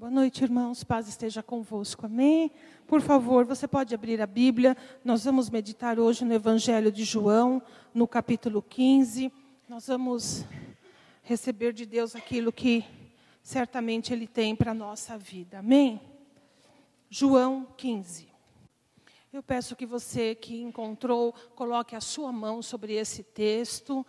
[0.00, 0.82] Boa noite, irmãos.
[0.82, 2.06] Paz esteja convosco.
[2.06, 2.50] Amém?
[2.86, 4.74] Por favor, você pode abrir a Bíblia.
[5.04, 7.62] Nós vamos meditar hoje no Evangelho de João,
[7.92, 9.30] no capítulo 15.
[9.68, 10.46] Nós vamos
[11.22, 12.82] receber de Deus aquilo que
[13.42, 15.58] certamente Ele tem para a nossa vida.
[15.58, 16.00] Amém?
[17.10, 18.26] João 15.
[19.30, 24.06] Eu peço que você que encontrou, coloque a sua mão sobre esse texto,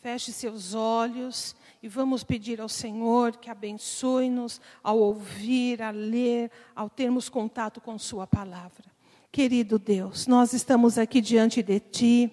[0.00, 1.54] feche seus olhos
[1.84, 7.98] e vamos pedir ao Senhor que abençoe-nos ao ouvir, a ler, ao termos contato com
[7.98, 8.86] Sua palavra.
[9.30, 12.32] Querido Deus, nós estamos aqui diante de Ti,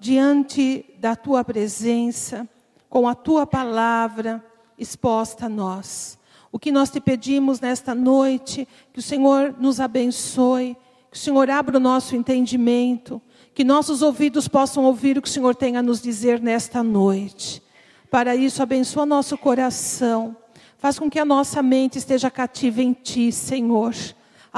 [0.00, 2.48] diante da Tua presença,
[2.88, 4.42] com a Tua palavra
[4.78, 6.18] exposta a nós.
[6.50, 10.74] O que nós te pedimos nesta noite, que o Senhor nos abençoe,
[11.10, 13.20] que o Senhor abra o nosso entendimento,
[13.52, 17.65] que nossos ouvidos possam ouvir o que o Senhor tem a nos dizer nesta noite.
[18.10, 20.36] Para isso, abençoa nosso coração.
[20.78, 23.94] Faz com que a nossa mente esteja cativa em Ti, Senhor.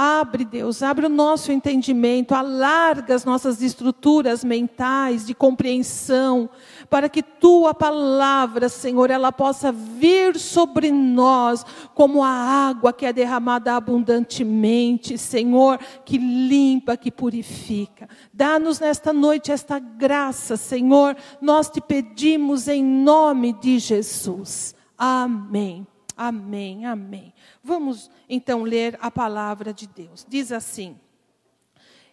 [0.01, 6.49] Abre, Deus, abre o nosso entendimento, alarga as nossas estruturas mentais de compreensão,
[6.89, 13.13] para que tua palavra, Senhor, ela possa vir sobre nós como a água que é
[13.13, 18.09] derramada abundantemente, Senhor, que limpa, que purifica.
[18.33, 24.77] Dá-nos nesta noite esta graça, Senhor, nós te pedimos em nome de Jesus.
[24.97, 25.85] Amém.
[26.17, 26.87] Amém.
[26.87, 27.33] Amém.
[27.69, 30.25] Vamos então ler a palavra de Deus.
[30.27, 30.97] Diz assim: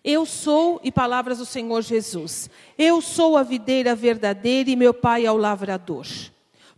[0.04, 5.26] Eu sou, e palavras do Senhor Jesus, eu sou a videira verdadeira e meu pai
[5.26, 6.06] é o lavrador.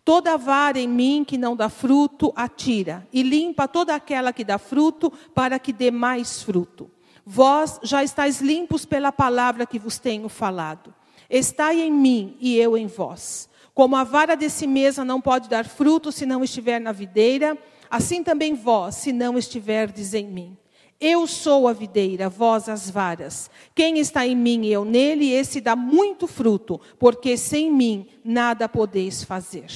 [0.05, 4.59] Toda vara em mim que não dá fruto, atira, e limpa toda aquela que dá
[4.59, 6.87] fruto, para que dê mais fruto.
[7.25, 10.93] Vós já estáis limpos pela palavra que vos tenho falado.
[11.27, 13.49] Estai em mim e eu em vós.
[13.77, 17.55] Como a vara de si mesma não pode dar fruto se não estiver na videira,
[17.89, 20.57] Assim também vós, se não estiverdes em mim.
[20.99, 23.49] Eu sou a videira, vós as varas.
[23.75, 28.67] Quem está em mim e eu nele, esse dá muito fruto, porque sem mim nada
[28.67, 29.67] podeis fazer.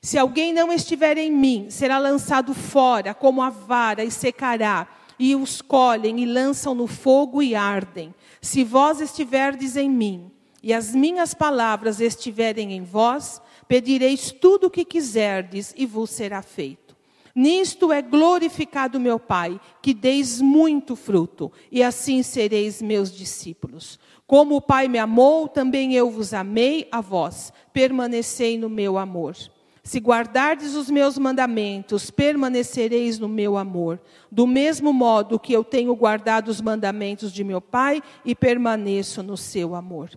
[0.00, 4.88] Se alguém não estiver em mim, será lançado fora como a vara e secará,
[5.18, 8.14] e os colhem e lançam no fogo e ardem.
[8.40, 10.32] Se vós estiverdes em mim,
[10.62, 13.41] e as minhas palavras estiverem em vós,
[13.72, 16.94] pedireis tudo o que quiserdes e vos será feito.
[17.34, 23.98] Nisto é glorificado meu Pai, que deis muito fruto, e assim sereis meus discípulos.
[24.26, 27.50] Como o Pai me amou, também eu vos amei a vós.
[27.72, 29.34] Permanecei no meu amor.
[29.82, 33.98] Se guardardes os meus mandamentos, permanecereis no meu amor.
[34.30, 39.38] Do mesmo modo que eu tenho guardado os mandamentos de meu Pai e permaneço no
[39.38, 40.10] seu amor.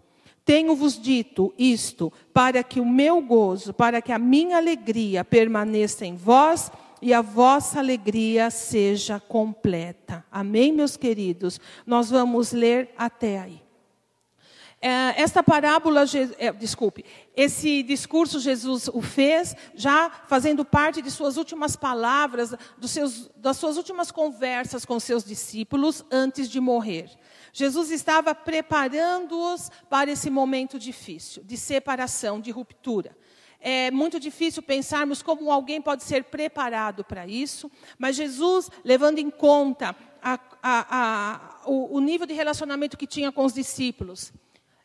[0.45, 6.15] Tenho-vos dito isto para que o meu gozo, para que a minha alegria permaneça em
[6.15, 10.23] vós e a vossa alegria seja completa.
[10.31, 11.59] Amém, meus queridos?
[11.85, 13.65] Nós vamos ler até aí.
[14.79, 16.03] É, esta parábola,
[16.37, 17.03] é, desculpe,
[17.35, 23.77] esse discurso Jesus o fez já fazendo parte de suas últimas palavras, seus, das suas
[23.77, 27.09] últimas conversas com seus discípulos antes de morrer.
[27.57, 33.17] Jesus estava preparando-os para esse momento difícil, de separação, de ruptura.
[33.61, 39.29] É muito difícil pensarmos como alguém pode ser preparado para isso, mas Jesus, levando em
[39.29, 44.33] conta a, a, a, o, o nível de relacionamento que tinha com os discípulos,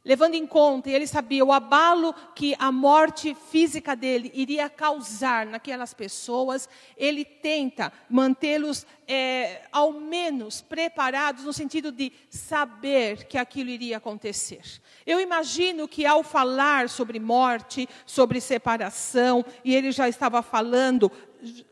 [0.05, 5.45] levando em conta, e ele sabia o abalo que a morte física dele iria causar
[5.45, 13.71] naquelas pessoas, ele tenta mantê-los é, ao menos preparados no sentido de saber que aquilo
[13.71, 14.63] iria acontecer.
[15.05, 21.11] Eu imagino que ao falar sobre morte, sobre separação, e ele já estava falando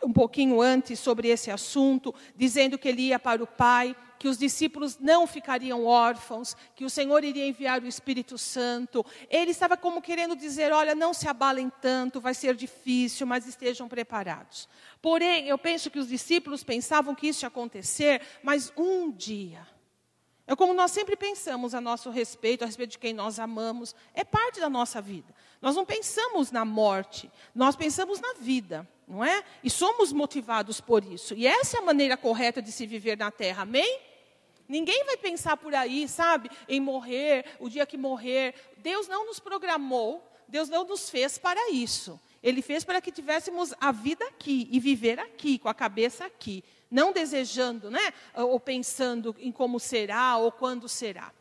[0.02, 4.36] um pouquinho antes sobre esse assunto, dizendo que ele ia para o Pai, que os
[4.36, 9.04] discípulos não ficariam órfãos, que o Senhor iria enviar o Espírito Santo.
[9.30, 13.88] Ele estava como querendo dizer: olha, não se abalem tanto, vai ser difícil, mas estejam
[13.88, 14.68] preparados.
[15.00, 19.66] Porém, eu penso que os discípulos pensavam que isso ia acontecer, mas um dia.
[20.48, 24.24] É como nós sempre pensamos a nosso respeito, a respeito de quem nós amamos, é
[24.24, 25.34] parte da nossa vida.
[25.60, 29.44] Nós não pensamos na morte, nós pensamos na vida, não é?
[29.62, 31.34] E somos motivados por isso.
[31.34, 34.00] E essa é a maneira correta de se viver na terra, amém?
[34.68, 38.54] Ninguém vai pensar por aí, sabe, em morrer, o dia que morrer.
[38.76, 42.20] Deus não nos programou, Deus não nos fez para isso.
[42.42, 46.62] Ele fez para que tivéssemos a vida aqui e viver aqui, com a cabeça aqui,
[46.90, 51.32] não desejando, né, ou pensando em como será ou quando será.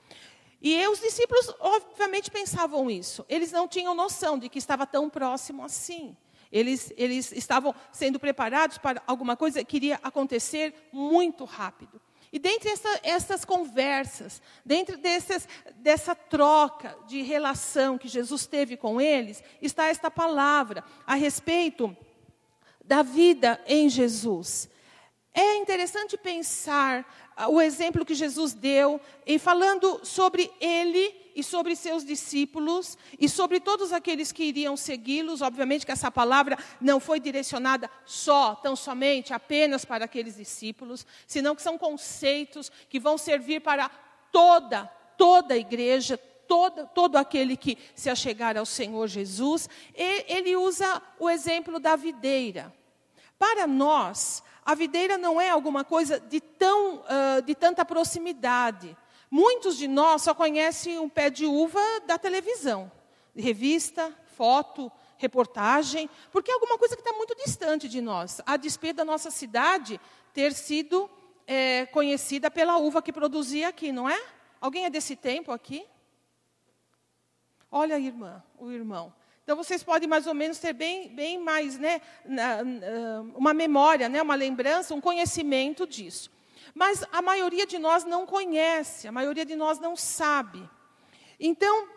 [0.62, 3.26] E os discípulos, obviamente, pensavam isso.
[3.30, 6.18] Eles não tinham noção de que estava tão próximo assim.
[6.52, 12.02] Eles, eles estavam sendo preparados para alguma coisa que iria acontecer muito rápido.
[12.32, 14.98] E dentre essa, essas conversas, dentro
[15.78, 21.96] dessa troca de relação que Jesus teve com eles, está esta palavra a respeito
[22.84, 24.70] da vida em Jesus.
[25.34, 31.76] É interessante pensar ah, o exemplo que Jesus deu em falando sobre ele e sobre
[31.76, 35.44] seus discípulos e sobre todos aqueles que iriam segui-los.
[35.44, 41.56] Obviamente que essa palavra não foi direcionada só, tão somente, apenas para aqueles discípulos, senão
[41.56, 43.88] que são conceitos que vão servir para
[44.32, 44.86] toda,
[45.16, 49.70] toda a igreja, todo, todo aquele que se achegar ao Senhor Jesus.
[49.96, 52.74] E ele usa o exemplo da videira.
[53.38, 58.98] Para nós, a videira não é alguma coisa de, tão, uh, de tanta proximidade.
[59.30, 62.92] Muitos de nós só conhecem um pé de uva da televisão,
[63.36, 68.98] revista, foto, reportagem, porque é alguma coisa que está muito distante de nós, a despeito
[68.98, 70.00] da nossa cidade
[70.34, 71.10] ter sido
[71.46, 74.22] é, conhecida pela uva que produzia aqui, não é?
[74.62, 75.86] Alguém é desse tempo aqui?
[77.72, 79.14] Olha a irmã, o irmão.
[79.44, 82.02] Então vocês podem mais ou menos ter bem, bem mais, né,
[83.34, 86.30] uma memória, né, uma lembrança, um conhecimento disso.
[86.74, 90.68] Mas a maioria de nós não conhece, a maioria de nós não sabe.
[91.40, 91.88] Então,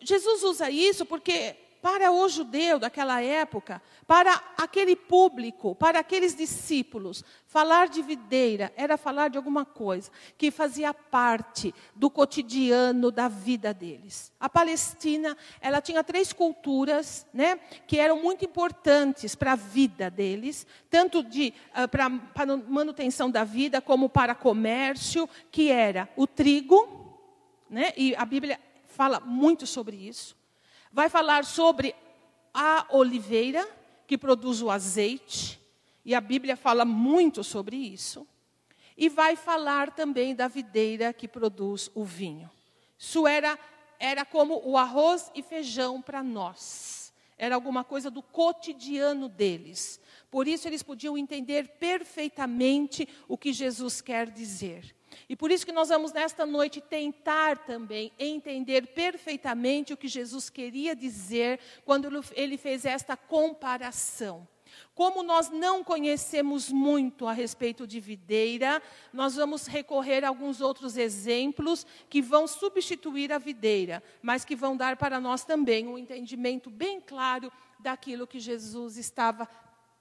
[0.00, 1.56] Jesus usa isso porque
[1.88, 8.98] para o judeu daquela época, para aquele público, para aqueles discípulos, falar de videira era
[8.98, 14.30] falar de alguma coisa que fazia parte do cotidiano da vida deles.
[14.38, 20.66] A Palestina, ela tinha três culturas, né, que eram muito importantes para a vida deles,
[20.90, 27.16] tanto de uh, para, para manutenção da vida como para comércio, que era o trigo,
[27.70, 30.37] né, e a Bíblia fala muito sobre isso
[30.92, 31.94] vai falar sobre
[32.52, 33.68] a oliveira,
[34.06, 35.60] que produz o azeite,
[36.04, 38.26] e a Bíblia fala muito sobre isso.
[38.96, 42.50] E vai falar também da videira que produz o vinho.
[42.98, 43.58] Isso era,
[43.98, 47.12] era como o arroz e feijão para nós.
[47.36, 50.00] Era alguma coisa do cotidiano deles.
[50.30, 54.96] Por isso eles podiam entender perfeitamente o que Jesus quer dizer.
[55.28, 60.50] E por isso que nós vamos nesta noite tentar também entender perfeitamente o que Jesus
[60.50, 64.46] queria dizer quando ele fez esta comparação.
[64.94, 68.82] Como nós não conhecemos muito a respeito de videira,
[69.12, 74.76] nós vamos recorrer a alguns outros exemplos que vão substituir a videira, mas que vão
[74.76, 79.48] dar para nós também um entendimento bem claro daquilo que Jesus estava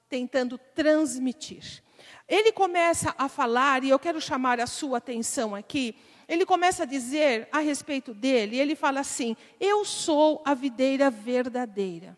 [0.10, 1.84] tentando transmitir.
[2.28, 5.96] Ele começa a falar, e eu quero chamar a sua atenção aqui.
[6.28, 12.18] Ele começa a dizer a respeito dele, ele fala assim: Eu sou a videira verdadeira.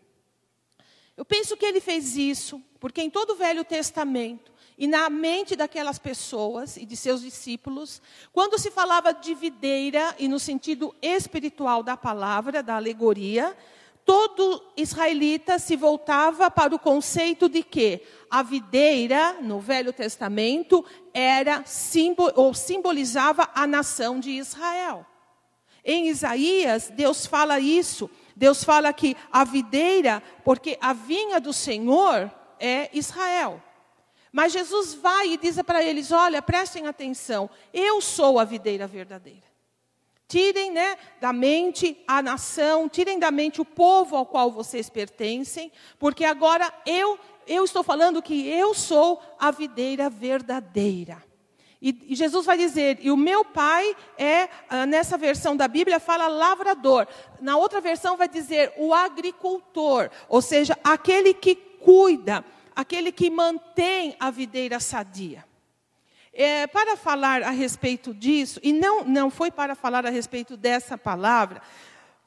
[1.16, 5.56] Eu penso que ele fez isso porque em todo o Velho Testamento e na mente
[5.56, 8.02] daquelas pessoas e de seus discípulos,
[8.32, 13.56] quando se falava de videira e no sentido espiritual da palavra, da alegoria,
[14.10, 20.84] todo israelita se voltava para o conceito de que a videira, no Velho Testamento,
[21.14, 21.64] era
[22.34, 25.06] ou simbolizava a nação de Israel.
[25.86, 28.10] Em Isaías, Deus fala isso.
[28.36, 33.62] Deus fala que a videira, porque a vinha do Senhor é Israel.
[34.32, 39.49] Mas Jesus vai e diz para eles: olha, prestem atenção, eu sou a videira verdadeira.
[40.30, 45.72] Tirem né, da mente a nação, tirem da mente o povo ao qual vocês pertencem,
[45.98, 47.18] porque agora eu,
[47.48, 51.24] eu estou falando que eu sou a videira verdadeira.
[51.82, 56.00] E, e Jesus vai dizer, e o meu pai é, ah, nessa versão da Bíblia,
[56.00, 57.08] fala lavrador.
[57.42, 62.46] Na outra versão vai dizer o agricultor, ou seja, aquele que cuida,
[62.76, 65.49] aquele que mantém a videira sadia.
[66.42, 70.98] É, para falar a respeito disso, e não, não foi para falar a respeito dessa
[70.98, 71.62] palavra,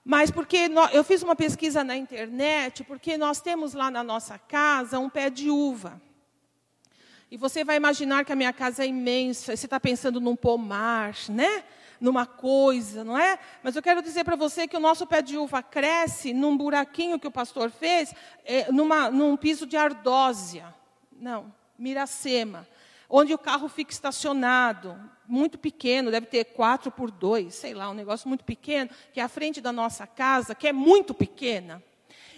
[0.04, 4.99] mas porque eu fiz uma pesquisa na internet, porque nós temos lá na nossa casa
[4.99, 5.99] um pé de uva.
[7.31, 11.14] E você vai imaginar que a minha casa é imensa, você está pensando num pomar,
[11.31, 11.64] né?
[11.99, 13.38] numa coisa, não é?
[13.62, 17.19] Mas eu quero dizer para você que o nosso pé de uva cresce num buraquinho
[17.19, 18.14] que o pastor fez,
[18.45, 20.66] é, numa, num piso de ardósia.
[21.19, 22.69] Não, miracema
[23.14, 27.95] onde o carro fica estacionado, muito pequeno, deve ter quatro por dois, sei lá, um
[27.95, 31.83] negócio muito pequeno, que é a frente da nossa casa, que é muito pequena.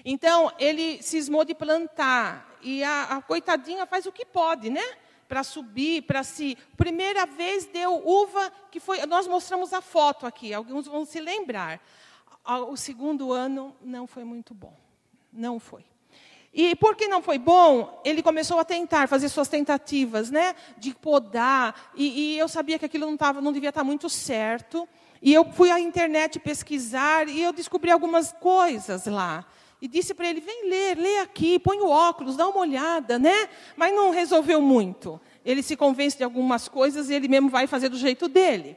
[0.05, 4.83] Então, ele cismou de plantar, e a, a coitadinha faz o que pode, né?
[5.29, 6.59] Para subir, para se.
[6.77, 9.05] Primeira vez deu uva, que foi.
[9.07, 11.81] Nós mostramos a foto aqui, alguns vão se lembrar.
[12.69, 14.77] O segundo ano não foi muito bom.
[15.33, 15.85] Não foi.
[16.55, 20.55] E porque não foi bom, ele começou a tentar, fazer suas tentativas, né?
[20.79, 21.91] De podar.
[21.97, 24.89] E, e eu sabia que aquilo não, tava, não devia estar muito certo.
[25.21, 29.45] E eu fui à internet pesquisar e eu descobri algumas coisas lá.
[29.83, 33.49] E disse para ele: vem ler, lê aqui, põe o óculos, dá uma olhada, né?
[33.77, 35.21] Mas não resolveu muito.
[35.45, 38.77] Ele se convence de algumas coisas e ele mesmo vai fazer do jeito dele.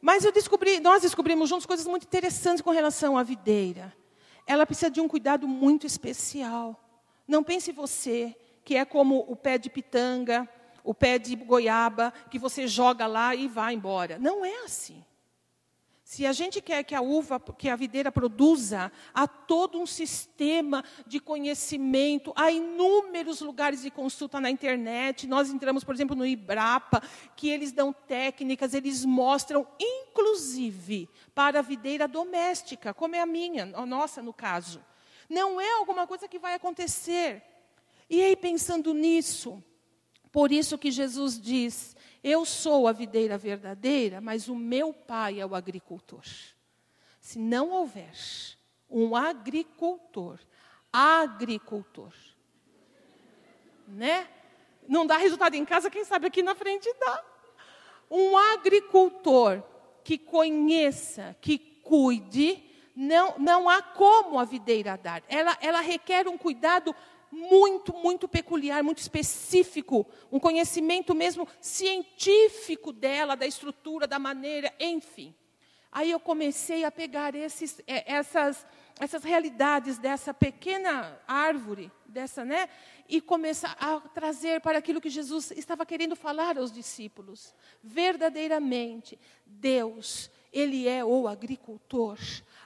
[0.00, 3.94] Mas eu descobri, nós descobrimos juntos coisas muito interessantes com relação à videira.
[4.44, 6.81] Ela precisa de um cuidado muito especial.
[7.32, 10.46] Não pense você que é como o pé de pitanga,
[10.84, 14.18] o pé de goiaba, que você joga lá e vai embora.
[14.18, 15.02] Não é assim.
[16.04, 20.84] Se a gente quer que a uva, que a videira produza, há todo um sistema
[21.06, 25.26] de conhecimento, há inúmeros lugares de consulta na internet.
[25.26, 27.02] Nós entramos, por exemplo, no Ibrapa,
[27.34, 33.72] que eles dão técnicas, eles mostram, inclusive, para a videira doméstica, como é a minha,
[33.74, 34.84] a nossa no caso.
[35.32, 37.42] Não é alguma coisa que vai acontecer.
[38.10, 39.64] E aí, pensando nisso,
[40.30, 45.46] por isso que Jesus diz: Eu sou a videira verdadeira, mas o meu pai é
[45.46, 46.22] o agricultor.
[47.18, 48.12] Se não houver
[48.90, 50.38] um agricultor,
[50.92, 52.12] agricultor,
[53.88, 54.28] né?
[54.86, 57.24] Não dá resultado em casa, quem sabe aqui na frente dá.
[58.10, 59.62] Um agricultor
[60.04, 62.62] que conheça, que cuide,
[62.94, 65.22] não, não há como a videira dar.
[65.28, 66.94] Ela, ela requer um cuidado
[67.30, 75.34] muito, muito peculiar, muito específico, um conhecimento mesmo científico dela, da estrutura, da maneira, enfim.
[75.90, 78.66] Aí eu comecei a pegar esses, é, essas,
[79.00, 82.68] essas realidades dessa pequena árvore, dessa, né,
[83.08, 87.54] e começar a trazer para aquilo que Jesus estava querendo falar aos discípulos.
[87.82, 92.18] Verdadeiramente, Deus, ele é o agricultor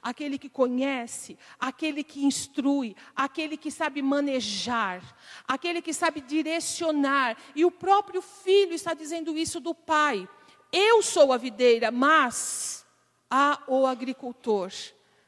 [0.07, 5.03] aquele que conhece, aquele que instrui, aquele que sabe manejar,
[5.49, 7.37] aquele que sabe direcionar.
[7.57, 10.29] E o próprio filho está dizendo isso do pai.
[10.73, 12.87] Eu sou a videira, mas
[13.29, 14.71] há o agricultor,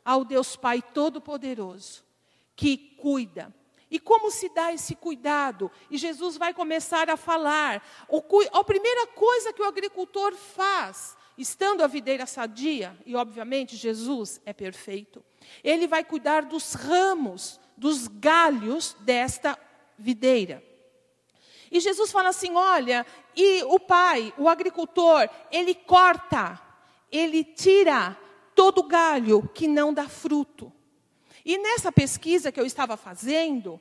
[0.05, 2.05] ao Deus Pai Todo-Poderoso,
[2.55, 3.53] que cuida.
[3.91, 5.73] E como se dá esse cuidado?
[5.91, 7.83] E Jesus vai começar a falar.
[8.53, 14.53] a primeira coisa que o agricultor faz estando a videira sadia, e obviamente Jesus é
[14.53, 15.25] perfeito,
[15.63, 19.59] ele vai cuidar dos ramos, dos galhos desta
[19.97, 20.63] videira.
[21.71, 26.61] E Jesus fala assim: olha, e o pai, o agricultor, ele corta,
[27.11, 28.17] ele tira
[28.55, 30.73] todo galho que não dá fruto.
[31.45, 33.81] E nessa pesquisa que eu estava fazendo,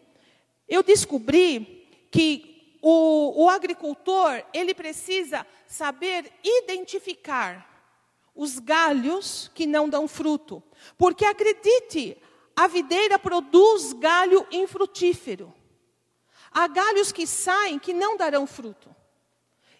[0.69, 7.67] eu descobri que o, o agricultor, ele precisa saber identificar
[8.35, 10.61] os galhos que não dão fruto.
[10.97, 12.17] Porque acredite,
[12.55, 15.53] a videira produz galho infrutífero.
[16.51, 18.95] Há galhos que saem que não darão fruto.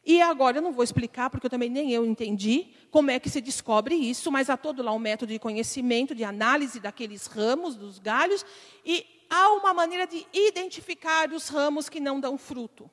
[0.06, 3.30] E agora eu não vou explicar, porque eu também nem eu entendi como é que
[3.30, 7.76] se descobre isso, mas há todo lá um método de conhecimento, de análise daqueles ramos,
[7.76, 8.46] dos galhos,
[8.86, 12.90] e há uma maneira de identificar os ramos que não dão fruto.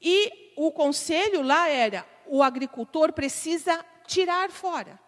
[0.00, 4.98] E o conselho lá era: o agricultor precisa tirar fora.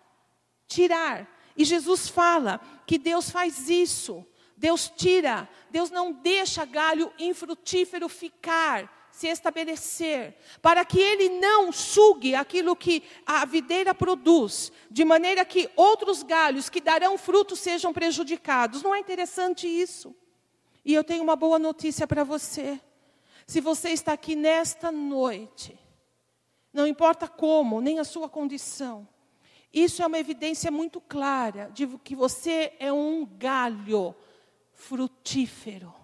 [0.66, 1.28] Tirar.
[1.56, 4.24] E Jesus fala que Deus faz isso.
[4.56, 12.34] Deus tira, Deus não deixa galho infrutífero ficar, se estabelecer, para que ele não sugue
[12.34, 18.82] aquilo que a videira produz, de maneira que outros galhos que darão fruto sejam prejudicados.
[18.82, 20.14] Não é interessante isso?
[20.84, 22.80] E eu tenho uma boa notícia para você.
[23.46, 25.78] Se você está aqui nesta noite,
[26.72, 29.08] não importa como, nem a sua condição,
[29.72, 34.14] isso é uma evidência muito clara de que você é um galho
[34.72, 35.94] frutífero.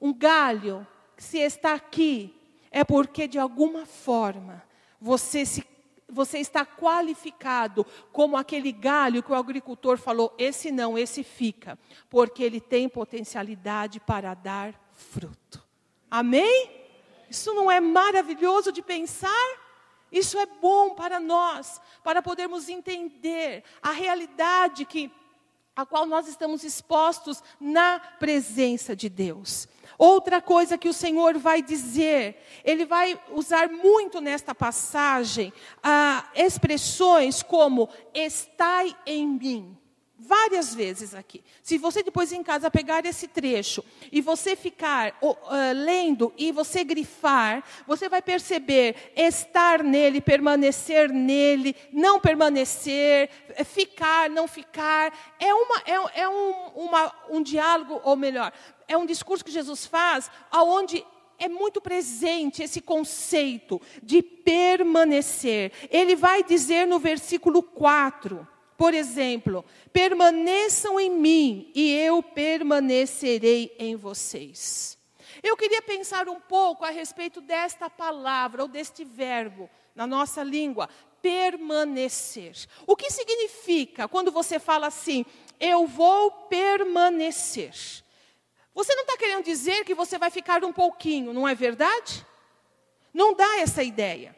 [0.00, 0.86] Um galho
[1.16, 2.34] que, se está aqui,
[2.70, 4.62] é porque de alguma forma
[5.00, 5.62] você se
[6.08, 12.42] você está qualificado como aquele galho que o agricultor falou: esse não, esse fica, porque
[12.42, 15.62] ele tem potencialidade para dar fruto.
[16.10, 16.70] Amém?
[17.28, 19.66] Isso não é maravilhoso de pensar?
[20.10, 25.10] Isso é bom para nós, para podermos entender a realidade que
[25.74, 29.68] a qual nós estamos expostos na presença de Deus.
[29.98, 37.42] Outra coisa que o Senhor vai dizer, Ele vai usar muito nesta passagem ah, expressões
[37.42, 39.76] como estai em mim.
[40.18, 41.42] Várias vezes aqui.
[41.62, 45.36] Se você depois em casa pegar esse trecho e você ficar uh,
[45.74, 54.30] lendo e você grifar, você vai perceber estar nele, permanecer nele, não permanecer, eh, ficar,
[54.30, 55.12] não ficar.
[55.38, 58.52] É, uma, é, é um, uma, um diálogo, ou melhor,
[58.88, 61.04] é um discurso que Jesus faz, aonde
[61.38, 65.72] é muito presente esse conceito de permanecer.
[65.90, 73.96] Ele vai dizer no versículo 4 por exemplo, permaneçam em mim e eu permanecerei em
[73.96, 74.98] vocês.
[75.42, 80.88] Eu queria pensar um pouco a respeito desta palavra ou deste verbo na nossa língua,
[81.22, 82.54] permanecer.
[82.86, 85.24] O que significa quando você fala assim,
[85.58, 87.72] eu vou permanecer?
[88.74, 92.26] Você não está querendo dizer que você vai ficar um pouquinho, não é verdade?
[93.12, 94.35] Não dá essa ideia.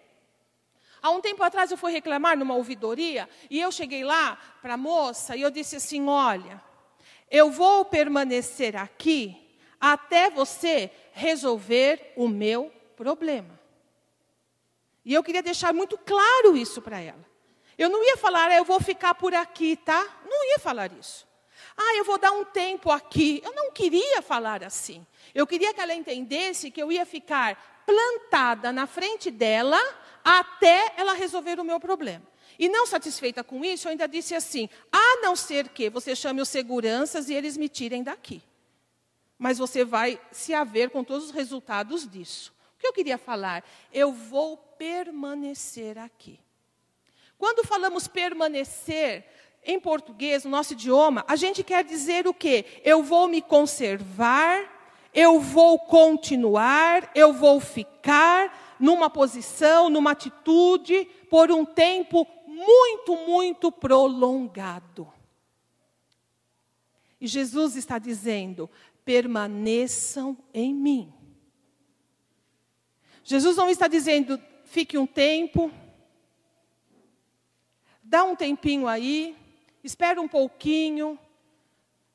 [1.01, 4.77] Há um tempo atrás eu fui reclamar numa ouvidoria e eu cheguei lá para a
[4.77, 6.63] moça e eu disse assim: Olha,
[7.31, 9.49] eu vou permanecer aqui
[9.81, 13.59] até você resolver o meu problema.
[15.05, 17.25] E eu queria deixar muito claro isso para ela.
[17.79, 20.05] Eu não ia falar, ah, eu vou ficar por aqui, tá?
[20.29, 21.27] Não ia falar isso.
[21.77, 23.41] Ah, eu vou dar um tempo aqui.
[23.45, 25.07] Eu não queria falar assim.
[25.33, 29.81] Eu queria que ela entendesse que eu ia ficar plantada na frente dela
[30.29, 32.23] até ela resolver o meu problema.
[32.59, 36.43] E não satisfeita com isso, eu ainda disse assim: a não ser que você chame
[36.43, 38.43] os seguranças e eles me tirem daqui.
[39.39, 42.53] Mas você vai se haver com todos os resultados disso.
[42.77, 43.65] O que eu queria falar?
[43.93, 46.39] Eu vou permanecer aqui.
[47.39, 49.25] Quando falamos permanecer,
[49.65, 52.65] em português, no nosso idioma, a gente quer dizer o quê?
[52.85, 54.61] Eu vou me conservar,
[55.15, 63.71] eu vou continuar, eu vou ficar, numa posição, numa atitude, por um tempo muito, muito
[63.71, 65.13] prolongado.
[67.21, 68.71] E Jesus está dizendo:
[69.05, 71.13] permaneçam em mim.
[73.25, 75.71] Jesus não está dizendo, fique um tempo,
[78.03, 79.37] dá um tempinho aí,
[79.85, 81.19] espera um pouquinho.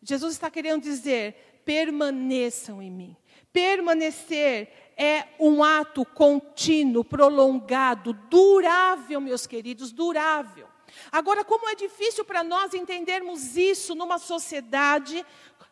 [0.02, 3.16] Jesus está querendo dizer, permaneçam em mim.
[3.54, 4.68] Permanecer
[4.98, 10.68] é um ato contínuo, prolongado, durável, meus queridos, durável.
[11.12, 15.26] Agora, como é difícil para nós entendermos isso numa sociedade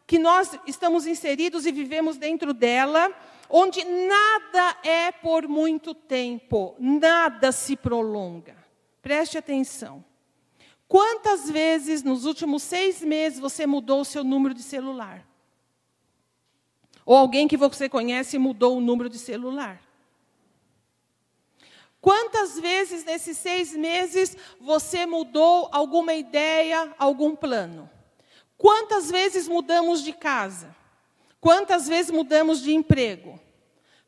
[0.06, 3.12] que nós estamos inseridos e vivemos dentro dela,
[3.50, 8.56] onde nada é por muito tempo, nada se prolonga.
[9.02, 10.04] Preste atenção.
[10.88, 15.26] Quantas vezes nos últimos seis meses você mudou o seu número de celular?
[17.06, 19.82] Ou alguém que você conhece mudou o número de celular.
[22.00, 27.90] Quantas vezes nesses seis meses você mudou alguma ideia, algum plano?
[28.58, 30.76] Quantas vezes mudamos de casa?
[31.40, 33.40] Quantas vezes mudamos de emprego?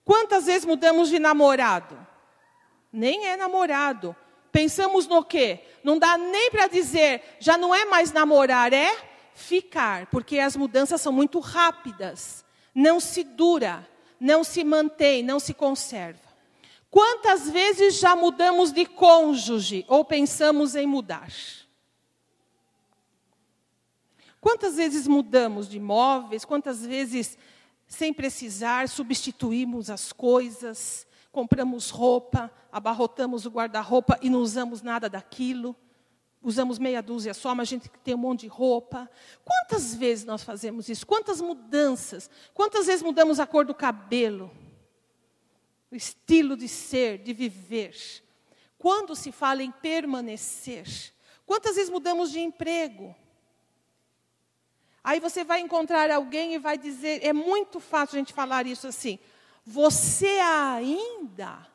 [0.03, 1.97] Quantas vezes mudamos de namorado?
[2.91, 4.15] Nem é namorado.
[4.51, 5.59] Pensamos no quê?
[5.83, 8.95] Não dá nem para dizer, já não é mais namorar, é
[9.33, 12.42] ficar, porque as mudanças são muito rápidas
[12.73, 13.87] não se dura,
[14.19, 16.33] não se mantém, não se conserva.
[16.89, 21.31] Quantas vezes já mudamos de cônjuge ou pensamos em mudar?
[24.39, 26.45] Quantas vezes mudamos de imóveis?
[26.45, 27.37] Quantas vezes,
[27.87, 35.75] sem precisar, substituímos as coisas, compramos roupa, abarrotamos o guarda-roupa e não usamos nada daquilo?
[36.43, 39.09] Usamos meia dúzia só, mas a gente tem um monte de roupa.
[39.43, 41.07] Quantas vezes nós fazemos isso?
[41.07, 42.29] Quantas mudanças?
[42.53, 44.51] Quantas vezes mudamos a cor do cabelo?
[45.89, 47.95] O estilo de ser, de viver.
[48.77, 51.13] Quando se fala em permanecer?
[51.45, 53.15] Quantas vezes mudamos de emprego?
[55.03, 58.87] Aí você vai encontrar alguém e vai dizer, é muito fácil a gente falar isso
[58.87, 59.19] assim.
[59.65, 61.72] Você ainda.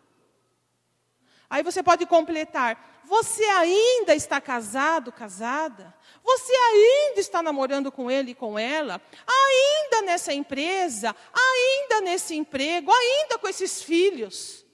[1.51, 5.95] Aí você pode completar, você ainda está casado, casada?
[6.23, 9.01] Você ainda está namorando com ele e com ela?
[9.27, 11.17] Ainda nessa empresa?
[11.33, 12.93] Ainda nesse emprego?
[12.93, 14.65] Ainda com esses filhos?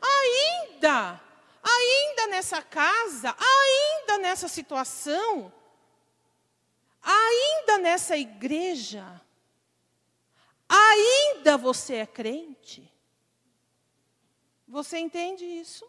[0.00, 1.20] Ainda?
[1.62, 3.36] Ainda nessa casa?
[3.38, 5.52] Ainda nessa situação?
[7.02, 9.20] Ainda nessa igreja?
[10.68, 12.91] Ainda você é crente?
[14.72, 15.86] Você entende isso?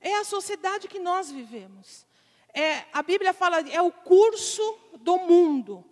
[0.00, 2.04] É a sociedade que nós vivemos.
[2.52, 4.60] É, a Bíblia fala, é o curso
[4.98, 5.84] do mundo.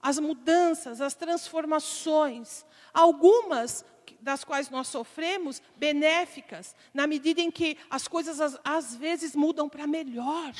[0.00, 3.84] As mudanças, as transformações, algumas
[4.18, 9.86] das quais nós sofremos, benéficas, na medida em que as coisas às, vezes mudam para
[9.86, 10.54] melhor.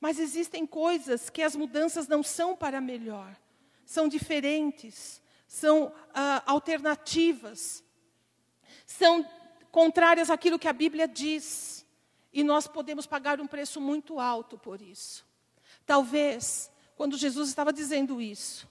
[0.00, 3.36] Mas existem coisas que as mudanças não são para melhor,
[3.84, 7.84] são diferentes, são ah, alternativas,
[8.86, 9.28] são
[9.72, 11.84] contrárias àquilo que a Bíblia diz.
[12.32, 15.26] E nós podemos pagar um preço muito alto por isso.
[15.84, 18.68] Talvez, quando Jesus estava dizendo isso,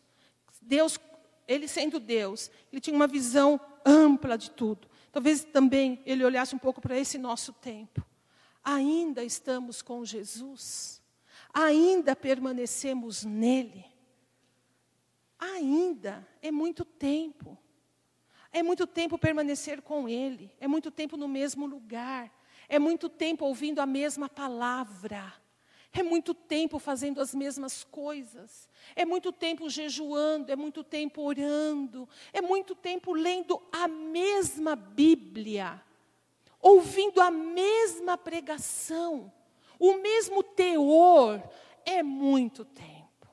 [0.61, 0.97] Deus,
[1.45, 4.87] ele sendo Deus, ele tinha uma visão ampla de tudo.
[5.11, 8.01] Talvez também ele olhasse um pouco para esse nosso tempo.
[8.63, 11.01] Ainda estamos com Jesus
[11.53, 13.85] ainda permanecemos nele.
[15.37, 17.57] Ainda é muito tempo.
[18.51, 22.31] É muito tempo permanecer com Ele, é muito tempo no mesmo lugar,
[22.67, 25.33] é muito tempo ouvindo a mesma palavra,
[25.93, 32.07] é muito tempo fazendo as mesmas coisas, é muito tempo jejuando, é muito tempo orando,
[32.31, 35.81] é muito tempo lendo a mesma Bíblia,
[36.59, 39.31] ouvindo a mesma pregação.
[39.79, 41.41] O mesmo teor,
[41.85, 43.27] é muito tempo.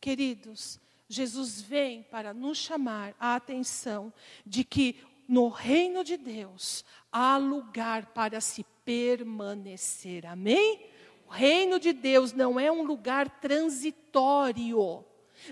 [0.00, 0.80] Queridos,
[1.12, 4.10] Jesus vem para nos chamar a atenção
[4.46, 4.96] de que
[5.28, 10.24] no reino de Deus há lugar para se permanecer.
[10.24, 10.86] Amém?
[11.28, 15.04] O reino de Deus não é um lugar transitório.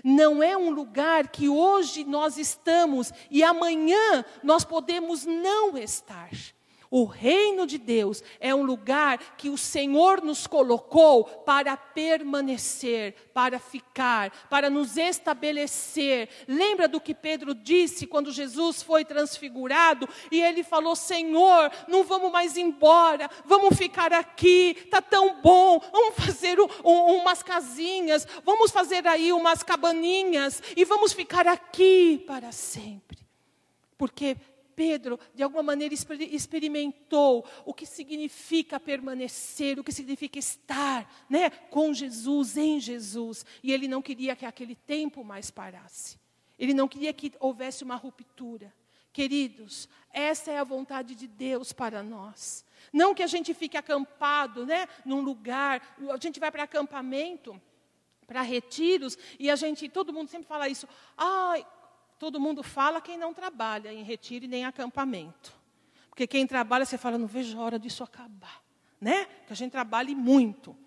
[0.03, 6.31] Não é um lugar que hoje nós estamos e amanhã nós podemos não estar.
[6.93, 13.59] O reino de Deus é um lugar que o Senhor nos colocou para permanecer, para
[13.59, 16.27] ficar, para nos estabelecer.
[16.49, 22.29] Lembra do que Pedro disse quando Jesus foi transfigurado e ele falou: Senhor, não vamos
[22.29, 28.69] mais embora, vamos ficar aqui, está tão bom, vamos fazer um, um, umas casinhas, vamos
[28.69, 33.17] fazer aí umas cabaninhas e vamos ficar aqui para sempre.
[33.97, 34.35] Porque
[34.75, 41.93] Pedro, de alguma maneira, experimentou o que significa permanecer, o que significa estar né, com
[41.93, 43.45] Jesus, em Jesus.
[43.61, 46.19] E ele não queria que aquele tempo mais parasse.
[46.57, 48.73] Ele não queria que houvesse uma ruptura.
[49.13, 52.65] Queridos, essa é a vontade de Deus para nós.
[52.93, 57.59] Não que a gente fique acampado, né, num lugar, a gente vai para acampamento,
[58.25, 60.87] para retiros, e a gente, todo mundo sempre fala isso.
[61.17, 61.65] Ai,
[62.21, 65.59] todo mundo fala quem não trabalha em retiro e nem acampamento.
[66.07, 68.61] Porque quem trabalha, você fala, não vejo a hora disso acabar.
[69.01, 69.25] Né?
[69.47, 70.77] Que a gente trabalhe muito.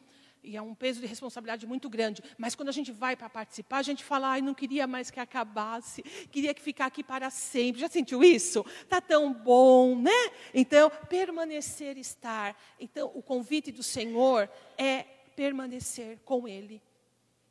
[0.44, 2.22] E é um peso de responsabilidade muito grande.
[2.38, 5.18] Mas quando a gente vai para participar, a gente fala, ai, não queria mais que
[5.18, 7.80] acabasse, queria que ficar aqui para sempre.
[7.80, 8.64] Já sentiu isso?
[8.82, 10.30] Está tão bom, né?
[10.54, 12.56] Então, permanecer, estar.
[12.78, 15.02] Então, o convite do Senhor é
[15.34, 16.80] permanecer com Ele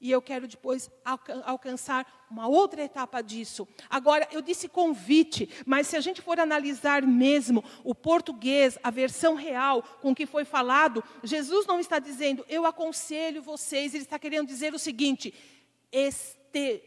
[0.03, 0.91] e eu quero depois
[1.45, 3.65] alcançar uma outra etapa disso.
[3.89, 9.33] Agora, eu disse convite, mas se a gente for analisar mesmo o português, a versão
[9.33, 14.45] real com que foi falado, Jesus não está dizendo, eu aconselho vocês, ele está querendo
[14.45, 15.33] dizer o seguinte:
[15.89, 16.83] este,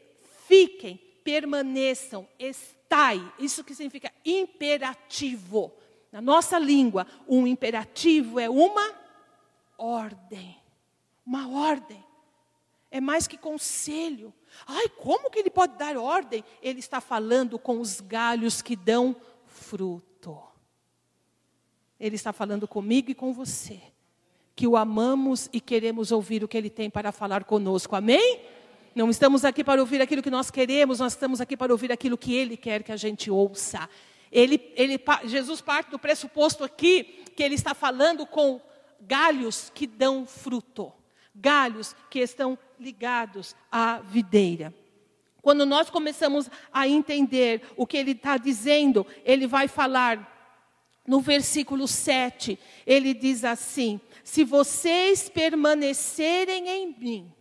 [0.47, 3.33] fiquem, permaneçam, estai.
[3.39, 5.73] Isso que significa imperativo.
[6.13, 8.95] Na nossa língua, um imperativo é uma
[9.79, 10.55] ordem.
[11.25, 12.06] Uma ordem
[12.91, 14.33] é mais que conselho.
[14.67, 16.45] Ai, como que ele pode dar ordem?
[16.63, 20.39] Ele está falando com os galhos que dão fruto.
[21.99, 23.81] Ele está falando comigo e com você,
[24.55, 27.97] que o amamos e queremos ouvir o que ele tem para falar conosco.
[27.97, 28.41] Amém?
[28.95, 32.17] Não estamos aqui para ouvir aquilo que nós queremos, nós estamos aqui para ouvir aquilo
[32.17, 33.89] que ele quer que a gente ouça.
[34.31, 38.61] Ele, ele, Jesus parte do pressuposto aqui que ele está falando com
[39.01, 40.93] galhos que dão fruto
[41.37, 44.75] galhos que estão ligados à videira.
[45.43, 50.35] Quando nós começamos a entender o que ele está dizendo, ele vai falar
[51.07, 57.33] no versículo 7, ele diz assim: Se vocês permanecerem em mim,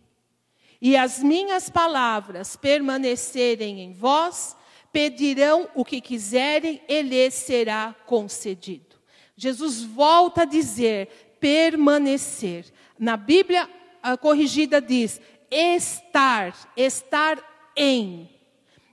[0.80, 4.56] e as minhas palavras permanecerem em vós,
[4.92, 8.96] pedirão o que quiserem, e lhes será concedido.
[9.36, 12.66] Jesus volta a dizer permanecer.
[12.98, 13.68] Na Bíblia,
[14.14, 17.42] corrigida diz estar, estar
[17.74, 18.28] em.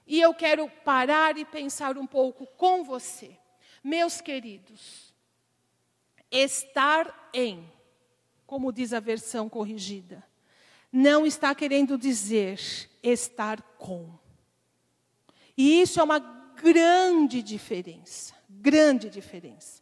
[0.07, 3.37] E eu quero parar e pensar um pouco com você.
[3.83, 5.13] Meus queridos,
[6.31, 7.69] estar em,
[8.45, 10.23] como diz a versão corrigida,
[10.91, 12.59] não está querendo dizer
[13.01, 14.17] estar com.
[15.57, 19.81] E isso é uma grande diferença, grande diferença.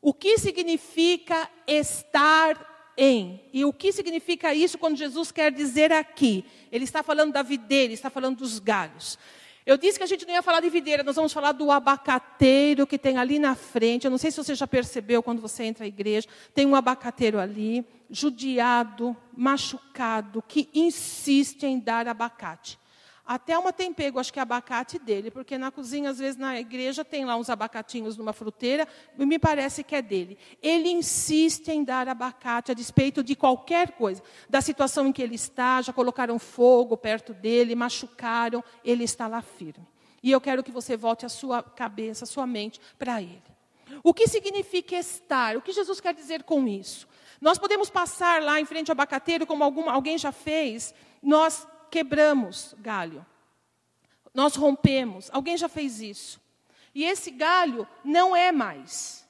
[0.00, 3.40] O que significa estar em.
[3.52, 6.44] E o que significa isso quando Jesus quer dizer aqui?
[6.70, 9.18] Ele está falando da videira, está falando dos galhos.
[9.66, 12.86] Eu disse que a gente não ia falar de videira, nós vamos falar do abacateiro
[12.86, 14.04] que tem ali na frente.
[14.04, 17.40] Eu não sei se você já percebeu quando você entra à igreja, tem um abacateiro
[17.40, 22.78] ali, judiado, machucado, que insiste em dar abacate.
[23.26, 26.60] Até uma tem pego, acho que é abacate dele, porque na cozinha, às vezes, na
[26.60, 28.86] igreja, tem lá uns abacatinhos numa fruteira,
[29.18, 30.38] e me parece que é dele.
[30.62, 34.22] Ele insiste em dar abacate a despeito de qualquer coisa.
[34.48, 39.42] Da situação em que ele está, já colocaram fogo perto dele, machucaram, ele está lá
[39.42, 39.86] firme.
[40.22, 43.42] E eu quero que você volte a sua cabeça, a sua mente para ele.
[44.04, 45.56] O que significa estar?
[45.56, 47.08] O que Jesus quer dizer com isso?
[47.40, 52.74] Nós podemos passar lá em frente ao abacateiro, como alguma, alguém já fez, nós quebramos
[52.78, 53.24] galho.
[54.34, 55.30] Nós rompemos.
[55.32, 56.38] Alguém já fez isso.
[56.94, 59.25] E esse galho não é mais.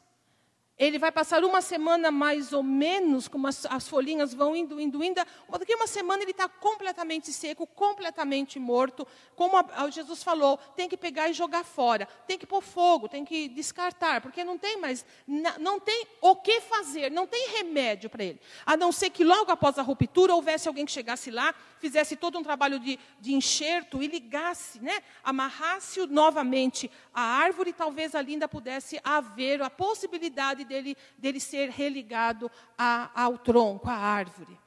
[0.79, 5.03] Ele vai passar uma semana mais ou menos, como as, as folhinhas vão indo, indo,
[5.03, 5.23] indo.
[5.59, 9.07] Daqui uma semana ele está completamente seco, completamente morto.
[9.35, 12.07] Como a, a Jesus falou, tem que pegar e jogar fora.
[12.27, 16.61] Tem que pôr fogo, tem que descartar, porque não tem mais, não tem o que
[16.61, 18.41] fazer, não tem remédio para ele.
[18.67, 22.39] A não ser que logo após a ruptura houvesse alguém que chegasse lá, fizesse todo
[22.39, 25.03] um trabalho de, de enxerto e ligasse, né?
[25.25, 32.51] amarrasse novamente a árvore, talvez ali ainda pudesse haver a possibilidade dele, dele ser religado
[32.77, 34.59] a, ao tronco, à árvore.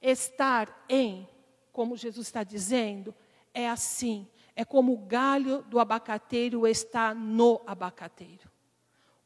[0.00, 1.28] Estar em,
[1.72, 3.14] como Jesus está dizendo,
[3.52, 4.28] é assim.
[4.54, 8.50] É como o galho do abacateiro está no abacateiro.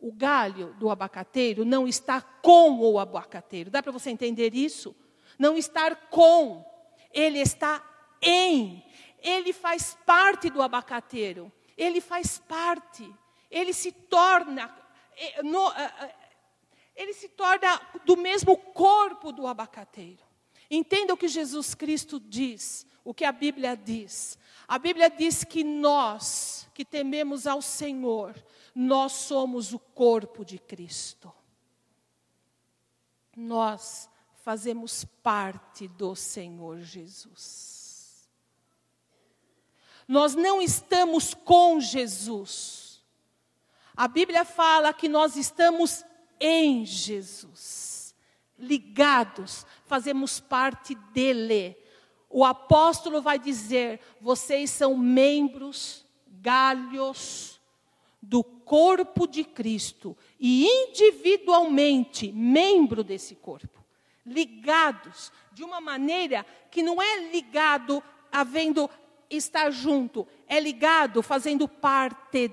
[0.00, 3.70] O galho do abacateiro não está com o abacateiro.
[3.70, 4.96] Dá para você entender isso?
[5.38, 6.64] Não estar com,
[7.12, 7.82] ele está
[8.22, 8.84] em.
[9.22, 11.52] Ele faz parte do abacateiro.
[11.76, 13.12] Ele faz parte.
[13.50, 14.68] Ele se torna
[15.42, 15.72] no,
[16.94, 20.22] ele se torna do mesmo corpo do abacateiro.
[20.70, 24.38] Entenda o que Jesus Cristo diz, o que a Bíblia diz.
[24.68, 28.35] A Bíblia diz que nós, que tememos ao Senhor,
[28.74, 31.33] nós somos o corpo de Cristo.
[33.37, 34.09] Nós
[34.44, 38.28] fazemos parte do Senhor Jesus.
[40.06, 42.79] Nós não estamos com Jesus
[44.00, 46.06] a Bíblia fala que nós estamos
[46.40, 48.14] em Jesus,
[48.58, 51.76] ligados, fazemos parte dele.
[52.30, 57.60] O apóstolo vai dizer: vocês são membros, galhos
[58.22, 63.84] do corpo de Cristo e individualmente membro desse corpo,
[64.24, 68.88] ligados de uma maneira que não é ligado havendo
[69.28, 72.50] estar junto, é ligado fazendo parte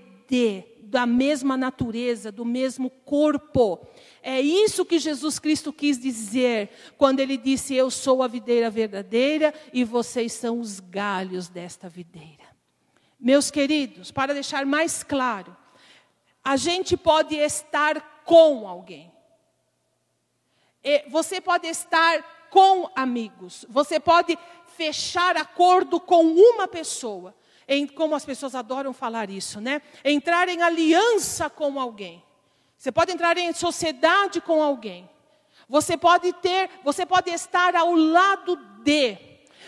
[0.87, 3.85] da mesma natureza, do mesmo corpo.
[4.21, 9.53] É isso que Jesus Cristo quis dizer quando ele disse: Eu sou a videira verdadeira
[9.73, 12.47] e vocês são os galhos desta videira.
[13.19, 15.55] Meus queridos, para deixar mais claro,
[16.43, 19.11] a gente pode estar com alguém.
[21.09, 23.65] Você pode estar com amigos.
[23.69, 24.37] Você pode
[24.77, 27.35] fechar acordo com uma pessoa
[27.67, 29.81] em como as pessoas adoram falar isso, né?
[30.03, 32.23] Entrar em aliança com alguém.
[32.77, 35.09] Você pode entrar em sociedade com alguém.
[35.67, 39.17] Você pode ter, você pode estar ao lado de.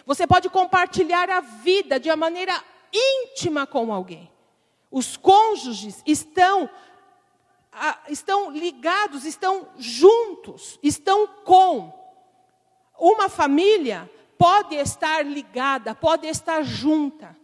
[0.06, 2.54] Você pode compartilhar a vida de uma maneira
[2.94, 4.32] íntima com alguém.
[4.90, 6.70] Os cônjuges estão
[8.08, 11.94] estão ligados, estão juntos, estão com.
[12.98, 17.38] Uma família pode estar ligada, pode estar junta.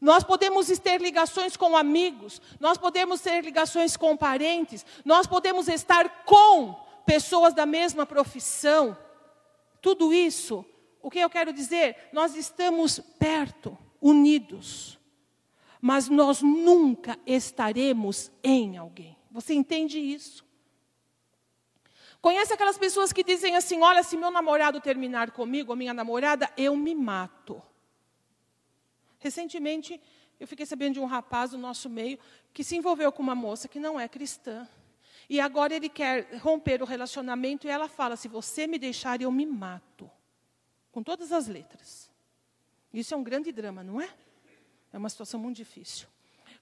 [0.00, 6.24] Nós podemos ter ligações com amigos, nós podemos ter ligações com parentes, nós podemos estar
[6.24, 8.96] com pessoas da mesma profissão.
[9.82, 10.64] Tudo isso,
[11.02, 11.96] o que eu quero dizer?
[12.12, 14.98] Nós estamos perto, unidos,
[15.80, 19.16] mas nós nunca estaremos em alguém.
[19.30, 20.44] Você entende isso?
[22.20, 26.50] Conhece aquelas pessoas que dizem assim: olha, se meu namorado terminar comigo, ou minha namorada,
[26.56, 27.62] eu me mato.
[29.20, 30.00] Recentemente,
[30.40, 32.18] eu fiquei sabendo de um rapaz do nosso meio
[32.52, 34.66] que se envolveu com uma moça que não é cristã.
[35.28, 39.30] E agora ele quer romper o relacionamento e ela fala: se você me deixar, eu
[39.30, 40.10] me mato.
[40.90, 42.10] Com todas as letras.
[42.92, 44.10] Isso é um grande drama, não é?
[44.92, 46.08] É uma situação muito difícil.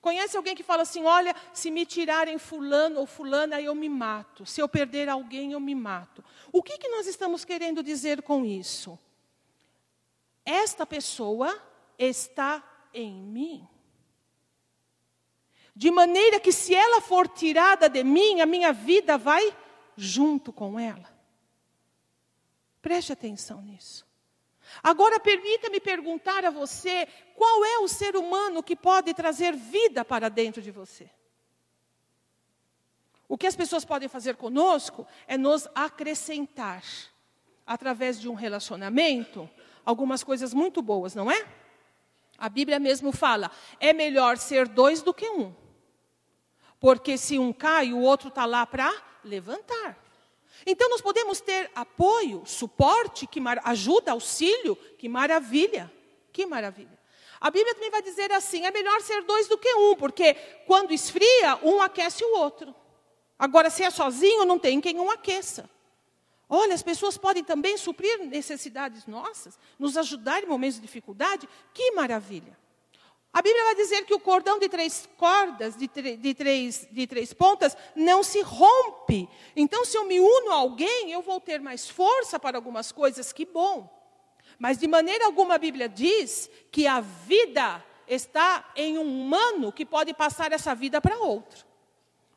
[0.01, 4.45] Conhece alguém que fala assim: olha, se me tirarem fulano ou fulana, eu me mato.
[4.45, 6.23] Se eu perder alguém, eu me mato.
[6.53, 8.99] O que, que nós estamos querendo dizer com isso?
[10.45, 11.68] Esta pessoa
[11.99, 12.63] está
[12.95, 13.67] em mim.
[15.75, 19.57] De maneira que se ela for tirada de mim, a minha vida vai
[19.97, 21.09] junto com ela.
[22.81, 24.07] Preste atenção nisso.
[24.83, 30.29] Agora, permita-me perguntar a você: qual é o ser humano que pode trazer vida para
[30.29, 31.11] dentro de você?
[33.29, 36.83] O que as pessoas podem fazer conosco é nos acrescentar,
[37.67, 39.49] através de um relacionamento,
[39.85, 41.47] algumas coisas muito boas, não é?
[42.39, 45.53] A Bíblia mesmo fala: é melhor ser dois do que um.
[46.79, 48.91] Porque se um cai, o outro está lá para
[49.25, 49.99] levantar.
[50.65, 55.93] Então nós podemos ter apoio, suporte, que ajuda, auxílio, que maravilha,
[56.33, 56.99] que maravilha.
[57.41, 60.35] A Bíblia também vai dizer assim: é melhor ser dois do que um, porque
[60.67, 62.75] quando esfria, um aquece o outro.
[63.39, 65.69] Agora, se é sozinho, não tem quem um aqueça.
[66.49, 71.49] Olha, as pessoas podem também suprir necessidades nossas, nos ajudar em momentos de dificuldade.
[71.75, 72.57] Que maravilha!
[73.33, 77.33] A Bíblia vai dizer que o cordão de três cordas, de, de, três, de três
[77.35, 79.29] pontas, não se rompe.
[79.55, 83.33] Então, se eu me uno a alguém, eu vou ter mais força para algumas coisas,
[83.33, 83.89] que bom.
[84.59, 89.85] Mas de maneira alguma a Bíblia diz que a vida está em um humano que
[89.85, 91.67] pode passar essa vida para outro.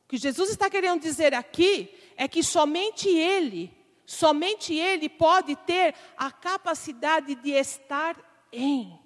[0.06, 3.74] O que Jesus está querendo dizer aqui é que somente Ele,
[4.06, 8.18] somente Ele pode ter a capacidade de estar
[8.52, 9.00] em.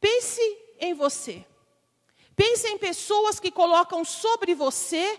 [0.00, 0.40] Pense
[0.78, 1.44] em você.
[2.36, 5.18] Pense em pessoas que colocam sobre você